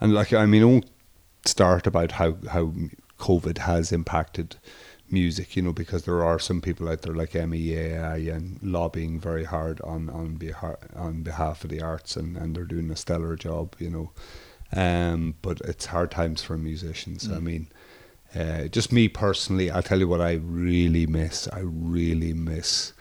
And 0.00 0.12
like 0.14 0.32
I 0.32 0.46
mean, 0.46 0.62
I 0.62 0.66
won't 0.66 0.90
start 1.44 1.86
about 1.86 2.12
how 2.12 2.36
how 2.50 2.72
COVID 3.18 3.58
has 3.58 3.92
impacted 3.92 4.56
music, 5.10 5.56
you 5.56 5.62
know, 5.62 5.72
because 5.72 6.04
there 6.04 6.24
are 6.24 6.38
some 6.38 6.60
people 6.60 6.88
out 6.88 7.02
there 7.02 7.14
like 7.14 7.32
MEAI 7.32 8.34
and 8.34 8.58
lobbying 8.62 9.20
very 9.20 9.44
hard 9.44 9.80
on 9.82 10.08
on 10.10 10.36
behalf 10.36 10.76
on 10.94 11.22
behalf 11.22 11.64
of 11.64 11.70
the 11.70 11.80
arts, 11.80 12.16
and, 12.16 12.36
and 12.36 12.54
they're 12.54 12.64
doing 12.64 12.90
a 12.90 12.96
stellar 12.96 13.36
job, 13.36 13.74
you 13.78 13.90
know. 13.90 14.10
Um, 14.72 15.34
but 15.40 15.60
it's 15.62 15.86
hard 15.86 16.10
times 16.10 16.42
for 16.42 16.58
musicians. 16.58 17.26
Mm. 17.26 17.36
I 17.36 17.40
mean, 17.40 17.68
uh, 18.34 18.68
just 18.68 18.92
me 18.92 19.08
personally, 19.08 19.70
I'll 19.70 19.82
tell 19.82 19.98
you 19.98 20.08
what 20.08 20.20
I 20.20 20.34
really 20.34 21.06
miss. 21.06 21.48
I 21.48 21.60
really 21.60 22.34
miss 22.34 22.92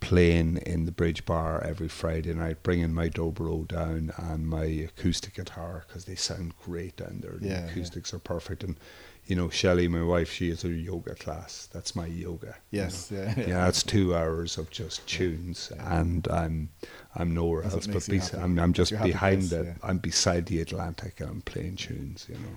playing 0.00 0.58
in 0.58 0.84
the 0.84 0.92
Bridge 0.92 1.24
Bar 1.24 1.62
every 1.64 1.88
Friday 1.88 2.34
night, 2.34 2.62
bringing 2.62 2.92
my 2.92 3.08
dobro 3.08 3.66
down 3.66 4.12
and 4.18 4.46
my 4.46 4.64
acoustic 4.64 5.34
guitar 5.34 5.84
because 5.86 6.04
they 6.04 6.14
sound 6.14 6.54
great 6.58 6.96
down 6.96 7.20
there. 7.22 7.36
The 7.38 7.48
Yeah, 7.48 7.66
acoustics 7.66 8.12
are 8.12 8.18
perfect. 8.18 8.64
And, 8.64 8.76
you 9.26 9.34
know, 9.36 9.48
Shelley, 9.48 9.88
my 9.88 10.02
wife, 10.02 10.30
she 10.30 10.50
has 10.50 10.64
a 10.64 10.68
yoga 10.68 11.14
class. 11.14 11.68
That's 11.72 11.96
my 11.96 12.06
yoga. 12.06 12.56
you 12.70 12.80
Yes, 12.82 13.10
know. 13.10 13.20
yeah, 13.22 13.34
yeah. 13.36 13.46
Yeah, 13.48 13.68
it's 13.68 13.82
two 13.82 14.14
hours 14.14 14.58
of 14.58 14.70
just 14.70 15.06
tunes, 15.06 15.72
and 15.78 16.28
I'm 16.28 16.68
I'm 17.14 17.32
nowhere 17.32 17.62
That's 17.62 17.74
else 17.74 17.86
but 17.86 18.06
be. 18.08 18.20
I'm, 18.38 18.58
I'm 18.58 18.72
just 18.72 18.90
It's 18.90 18.90
your 18.92 18.98
happy 18.98 19.12
behind 19.12 19.48
place, 19.48 19.52
it. 19.52 19.66
yeah. 19.66 19.74
I'm 19.88 19.98
beside 19.98 20.46
the 20.46 20.60
Atlantic, 20.60 21.20
and 21.20 21.30
I'm 21.30 21.40
playing 21.42 21.76
tunes. 21.76 22.26
You 22.28 22.34
know, 22.36 22.56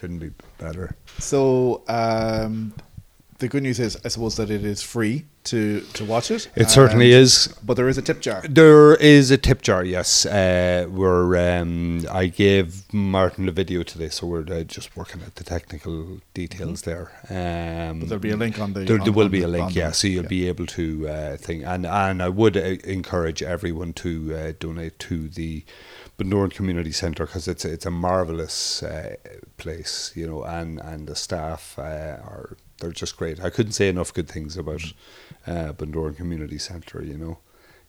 couldn't 0.00 0.18
be 0.18 0.32
better. 0.58 0.96
So 1.18 1.82
um, 1.88 2.74
the 3.42 3.48
good 3.48 3.62
news 3.62 3.78
is, 3.86 3.92
I 4.04 4.08
suppose, 4.08 4.34
that 4.36 4.50
it 4.50 4.64
is 4.64 4.80
free 4.94 5.16
to 5.50 5.80
to 5.98 6.02
watch 6.12 6.30
it. 6.36 6.42
It 6.62 6.68
certainly 6.70 7.10
is. 7.22 7.32
But 7.66 7.74
there 7.78 7.88
is 7.92 7.98
a 7.98 8.02
tip 8.08 8.20
jar. 8.26 8.40
There 8.60 8.94
is 9.16 9.30
a 9.30 9.36
tip 9.48 9.60
jar, 9.68 9.82
yes. 9.96 10.24
Uh, 10.24 10.86
we're 10.98 11.26
um, 11.60 12.06
I 12.22 12.24
gave 12.44 12.66
Martin 12.92 13.46
the 13.46 13.52
video 13.62 13.82
today, 13.82 14.08
so 14.16 14.26
we're 14.32 14.46
uh, 14.58 14.62
just 14.76 14.88
working 14.96 15.20
at 15.28 15.34
the 15.38 15.44
technical 15.44 16.20
details 16.34 16.82
there. 16.82 17.06
Um, 17.30 17.72
Mm-hmm. 17.82 18.00
But 18.00 18.08
there'll 18.08 18.28
be 18.30 18.30
a 18.30 18.36
link 18.44 18.58
on 18.64 18.72
the- 18.72 18.84
There, 18.88 18.98
on- 18.98 19.04
there 19.04 19.12
will 19.20 19.28
be 19.28 19.40
the- 19.40 19.46
a 19.50 19.56
link, 19.58 19.74
yeah. 19.74 19.88
the- 19.88 19.94
So 19.94 20.06
you'll 20.08 20.22
yeah. 20.30 20.38
be 20.38 20.48
able 20.52 20.66
to 20.78 20.84
uh, 21.08 21.36
think, 21.46 21.60
and 21.72 21.84
and 21.86 22.22
I 22.22 22.28
would 22.40 22.56
uh, 22.56 22.76
encourage 22.98 23.42
everyone 23.42 23.92
to 24.04 24.10
uh, 24.34 24.52
donate 24.66 24.96
to 25.08 25.16
the 25.40 25.64
Bundoran 26.18 26.52
Community 26.58 26.92
Centre 26.92 27.26
because 27.26 27.46
it's 27.52 27.64
it's 27.64 27.86
a 27.86 27.90
marvelous 27.90 28.82
uh, 28.82 29.16
place, 29.62 30.12
you 30.14 30.26
know, 30.30 30.40
and 30.58 30.80
and 30.90 31.00
the 31.10 31.16
staff 31.16 31.62
uh, 31.78 32.16
are 32.32 32.56
they're 32.82 32.92
just 32.92 33.16
great. 33.16 33.40
I 33.40 33.48
couldn't 33.48 33.72
say 33.72 33.88
enough 33.88 34.12
good 34.12 34.28
things 34.28 34.56
about 34.56 34.82
uh, 35.46 35.72
Bundoran 35.72 36.16
Community 36.16 36.58
Centre. 36.58 37.02
You 37.02 37.16
know, 37.16 37.38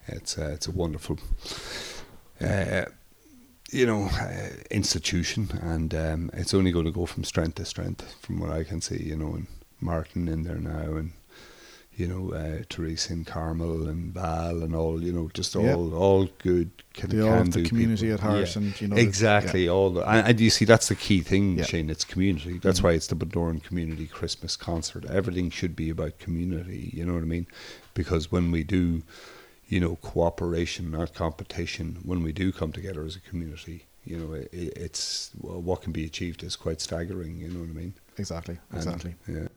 it's 0.07 0.37
uh, 0.37 0.51
it's 0.53 0.67
a 0.67 0.71
wonderful. 0.71 1.17
Uh, 2.39 2.85
you 3.71 3.87
know, 3.87 4.03
uh, 4.21 4.49
institution, 4.69 5.59
and 5.61 5.95
um, 5.95 6.29
it's 6.33 6.53
only 6.53 6.71
going 6.71 6.85
to 6.85 6.91
go 6.91 7.07
from 7.07 7.23
strength 7.23 7.55
to 7.55 7.65
strength, 7.65 8.15
from 8.21 8.39
what 8.39 8.51
I 8.51 8.63
can 8.63 8.81
see. 8.81 9.01
You 9.03 9.15
know, 9.15 9.33
and 9.33 9.47
Martin 9.81 10.27
in 10.27 10.43
there 10.43 10.59
now, 10.59 10.95
and 10.95 11.11
you 11.95 12.07
know, 12.07 12.33
uh, 12.33 12.63
Teresa 12.69 13.13
and 13.13 13.25
Carmel 13.25 13.87
and 13.87 14.13
Val 14.13 14.63
and 14.63 14.75
all. 14.75 15.01
You 15.03 15.13
know, 15.13 15.29
just 15.33 15.55
all 15.55 15.63
Yeah. 15.63 15.75
all 15.95 16.27
good. 16.39 16.71
Can, 16.93 17.09
They 17.09 17.21
all 17.21 17.29
have 17.37 17.51
the 17.51 17.63
community 17.63 18.07
people. 18.07 18.13
at 18.15 18.19
heart 18.19 18.55
and, 18.55 18.79
you 18.81 18.87
know, 18.87 18.95
exactly 18.95 19.65
yeah. 19.65 19.71
all. 19.71 19.91
The, 19.91 20.01
and, 20.09 20.27
and 20.27 20.39
you 20.39 20.49
see, 20.49 20.65
that's 20.65 20.87
the 20.87 20.95
key 20.95 21.21
thing, 21.21 21.57
Yeah. 21.57 21.65
Shane. 21.65 21.89
It's 21.89 22.03
community. 22.03 22.59
That's 22.59 22.79
Mhm. 22.79 22.83
why 22.83 22.91
it's 22.93 23.07
the 23.07 23.15
Bundoran 23.15 23.61
Community 23.63 24.07
Christmas 24.07 24.55
Concert. 24.55 25.05
Everything 25.05 25.49
should 25.49 25.75
be 25.75 25.89
about 25.89 26.19
community. 26.19 26.91
You 26.93 27.05
know 27.05 27.13
what 27.13 27.23
I 27.23 27.27
mean? 27.27 27.47
Because 27.93 28.31
when 28.31 28.51
we 28.51 28.63
do 28.63 29.03
you 29.69 29.79
know, 29.79 29.95
cooperation, 29.95 30.91
not 30.91 31.13
competition. 31.15 31.97
When 32.03 32.21
we 32.21 32.31
do 32.31 32.51
come 32.51 32.71
together 32.71 33.03
as 33.05 33.15
a 33.15 33.19
community, 33.21 33.85
you 34.05 34.17
know, 34.17 34.33
it, 34.33 34.49
it's 34.51 35.31
what 35.39 35.81
can 35.81 35.91
be 35.91 36.05
achieved 36.05 36.43
is 36.43 36.55
quite 36.55 36.79
staggering. 36.79 37.37
You 37.39 37.47
know 37.47 37.61
what 37.61 37.69
I 37.69 37.73
mean? 37.73 37.93
Exactly. 38.17 38.59
And, 38.69 38.77
Exactly. 38.77 39.15
yeah. 39.27 39.47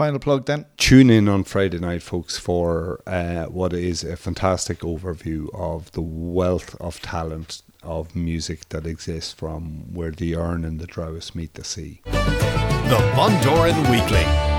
Final 0.00 0.18
plug 0.18 0.46
then. 0.46 0.64
Tune 0.78 1.10
in 1.10 1.28
on 1.28 1.44
Friday 1.44 1.78
night, 1.78 2.00
folks, 2.00 2.38
for 2.38 3.02
uh, 3.06 3.44
what 3.44 3.74
is 3.74 4.02
a 4.02 4.16
fantastic 4.16 4.78
overview 4.78 5.54
of 5.54 5.92
the 5.92 6.00
wealth 6.00 6.74
of 6.80 7.02
talent 7.02 7.60
of 7.82 8.16
music 8.16 8.66
that 8.70 8.86
exists 8.86 9.34
from 9.34 9.92
where 9.92 10.10
the 10.10 10.34
Erne 10.34 10.64
and 10.64 10.80
the 10.80 10.86
Drowes 10.86 11.34
meet 11.34 11.52
the 11.52 11.64
sea. 11.64 12.00
The 12.06 13.12
Bundoran 13.14 13.90
Weekly. 13.90 14.49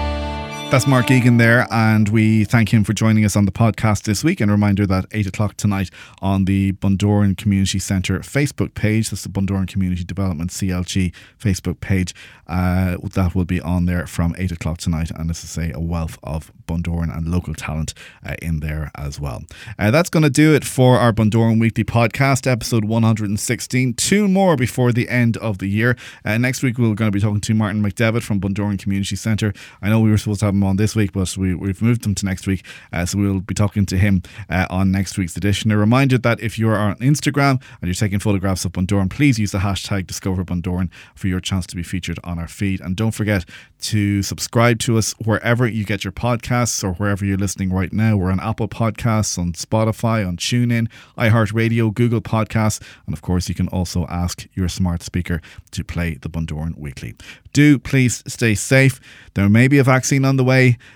That's 0.72 0.88
Marc 0.88 1.08
Geagan 1.08 1.38
there, 1.38 1.68
and 1.70 2.08
we 2.08 2.46
thank 2.46 2.74
him 2.74 2.86
for 2.86 2.94
joining 2.94 3.26
us 3.26 3.36
on 3.36 3.44
the 3.44 3.52
podcast 3.52 4.04
this 4.04 4.24
week. 4.24 4.40
And 4.40 4.50
a 4.50 4.54
reminder 4.54 4.88
that 4.88 5.06
8 5.12 5.28
o'clock 5.28 5.58
tonight 5.58 5.90
on 6.22 6.46
the 6.46 6.72
Bundoran 6.72 7.36
Community 7.36 7.78
Centre 7.78 8.20
Facebook 8.20 8.74
page, 8.74 9.10
that's 9.10 9.24
the 9.24 9.30
Bundoran 9.30 9.68
Community 9.68 10.06
Development 10.06 10.50
CLG 10.50 11.14
Facebook 11.38 11.82
page, 11.82 12.16
uh, 12.48 12.96
that 13.04 13.36
will 13.36 13.44
be 13.44 13.60
on 13.60 13.86
there 13.86 14.08
from 14.08 14.34
8 14.38 14.54
o'clock 14.54 14.78
tonight. 14.78 15.12
And 15.12 15.30
as 15.30 15.44
I 15.44 15.48
say, 15.48 15.72
a 15.76 15.80
wealth 15.82 16.18
of 16.24 16.54
Bundoran 16.68 17.14
and 17.16 17.28
local 17.28 17.54
talent 17.54 17.94
uh, 18.26 18.36
in 18.42 18.62
there 18.62 18.92
as 18.96 19.20
well. 19.20 19.44
Uh, 19.78 19.92
that's 19.92 20.10
going 20.10 20.24
to 20.24 20.30
do 20.30 20.56
it 20.56 20.64
for 20.64 20.98
our 20.98 21.12
Bundoran 21.12 21.60
Weekly 21.60 21.84
podcast, 21.84 22.50
episode 22.50 22.86
116. 22.86 23.96
Two 23.96 24.30
more 24.30 24.56
before 24.56 24.94
the 24.94 25.10
end 25.10 25.36
of 25.38 25.58
the 25.58 25.68
year. 25.68 25.98
Uh, 26.24 26.38
next 26.38 26.64
week, 26.64 26.78
we're 26.78 26.96
going 26.96 27.12
to 27.12 27.16
be 27.16 27.20
talking 27.20 27.42
to 27.42 27.54
Martin 27.54 27.84
McDevitt 27.84 28.24
from 28.24 28.40
Bundoran 28.40 28.80
Community 28.80 29.18
Centre. 29.18 29.52
I 29.82 29.90
know 29.90 30.00
we 30.00 30.10
were 30.10 30.18
supposed 30.18 30.40
to 30.40 30.46
have 30.46 30.61
him 30.62 30.68
on 30.68 30.78
this 30.78 30.96
week, 30.96 31.14
but 31.14 31.36
we, 31.38 31.56
we've 31.56 31.82
moved 31.82 32.06
him 32.06 32.16
to 32.16 32.26
next 32.26 32.48
week. 32.48 32.66
Uh, 32.94 33.06
so 33.06 33.18
we'll 33.18 33.40
be 33.40 33.54
talking 33.54 33.86
to 33.88 33.98
him 33.98 34.22
uh, 34.50 34.68
on 34.70 34.92
next 34.92 35.18
week's 35.18 35.36
edition. 35.36 35.72
A 35.72 35.78
reminder 35.78 36.18
that 36.20 36.40
if 36.40 36.60
you're 36.60 36.76
on 36.76 36.96
Instagram 36.98 37.62
and 37.82 37.88
you're 37.88 37.94
taking 37.94 38.20
photographs 38.20 38.66
of 38.66 38.72
Bundoran, 38.72 39.10
please 39.10 39.40
use 39.40 39.52
the 39.52 39.60
hashtag 39.60 40.08
Discover 40.08 40.46
Bundoran 40.46 40.90
for 41.16 41.28
your 41.28 41.40
chance 41.40 41.66
to 41.68 41.76
be 41.76 41.84
featured 41.84 42.20
on 42.24 42.38
our 42.40 42.48
feed. 42.48 42.82
And 42.82 42.96
don't 42.96 43.12
forget 43.12 43.46
to 43.82 44.22
subscribe 44.22 44.80
to 44.80 44.98
us 44.98 45.14
wherever 45.24 45.68
you 45.68 45.84
get 45.84 46.04
your 46.04 46.12
podcasts 46.12 46.84
or 46.84 46.94
wherever 46.94 47.26
you're 47.26 47.38
listening 47.38 47.74
right 47.74 47.92
now. 47.92 48.16
We're 48.16 48.32
on 48.32 48.40
Apple 48.40 48.68
Podcasts, 48.68 49.38
on 49.38 49.54
Spotify, 49.54 50.28
on 50.28 50.38
TuneIn, 50.38 50.88
iHeartRadio, 51.18 51.94
Google 51.94 52.22
Podcasts, 52.22 52.82
and 53.06 53.14
of 53.14 53.22
course, 53.22 53.50
you 53.50 53.56
can 53.56 53.68
also 53.70 54.06
ask 54.08 54.46
your 54.54 54.70
smart 54.70 55.02
speaker 55.02 55.42
to 55.72 55.84
play 55.84 56.16
the 56.22 56.30
Bundoran 56.30 56.78
Weekly. 56.78 57.16
Do 57.54 57.80
please 57.80 58.24
stay 58.28 58.56
safe. 58.56 59.00
There 59.34 59.50
may 59.50 59.68
be 59.68 59.80
a 59.80 59.84
vaccine 59.84 60.26
on 60.26 60.38
the 60.38 60.44
way 60.44 60.51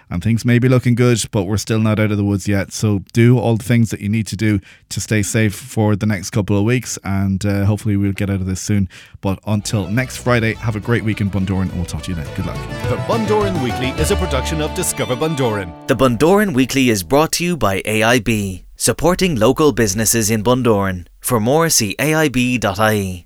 and 0.10 0.24
things 0.24 0.46
may 0.46 0.60
be 0.60 0.70
looking 0.70 0.96
good, 0.96 1.24
but 1.32 1.44
we're 1.44 1.58
still 1.58 1.80
not 1.80 2.00
out 2.00 2.12
of 2.12 2.18
the 2.18 2.24
woods 2.24 2.48
yet. 2.48 2.72
So 2.72 3.00
do 3.14 3.38
all 3.38 3.58
the 3.58 3.64
things 3.64 3.90
that 3.92 4.02
you 4.02 4.10
need 4.10 4.28
to 4.28 4.36
do 4.36 4.60
to 4.90 5.02
stay 5.02 5.22
safe 5.24 5.56
for 5.56 5.96
the 5.96 6.06
next 6.06 6.30
couple 6.32 6.58
of 6.58 6.64
weeks, 6.64 6.98
and 7.04 7.46
uh, 7.46 7.66
hopefully, 7.66 7.98
we'll 7.98 8.14
get 8.14 8.30
out 8.30 8.42
of 8.42 8.46
this 8.46 8.62
soon. 8.62 8.90
But 9.22 9.40
until 9.46 9.88
next 9.88 10.18
Friday, 10.18 10.54
have 10.56 10.76
a 10.76 10.80
great 10.80 11.04
week 11.04 11.22
in 11.22 11.30
Bundoran, 11.30 11.70
and 11.70 11.76
we'll 11.76 11.86
talk 11.86 12.04
to 12.04 12.12
you 12.12 12.16
then. 12.16 12.28
Good 12.36 12.46
luck. 12.46 12.58
The 12.90 12.98
Bundoran 13.08 13.64
Weekly 13.64 13.90
is 14.02 14.12
a 14.12 14.16
production 14.16 14.62
of 14.62 14.74
Discover 14.76 15.16
Bundoran. 15.16 15.88
The 15.88 15.96
Bundoran 15.96 16.54
Weekly 16.54 16.90
is 16.90 17.04
brought 17.04 17.32
to 17.34 17.44
you 17.44 17.58
by 17.58 17.82
AIB, 17.82 18.64
supporting 18.76 19.36
local 19.36 19.72
businesses 19.72 20.30
in 20.30 20.44
Bundoran. 20.44 21.08
For 21.20 21.40
more, 21.40 21.70
see 21.70 21.96
AIB.ie. 21.98 23.26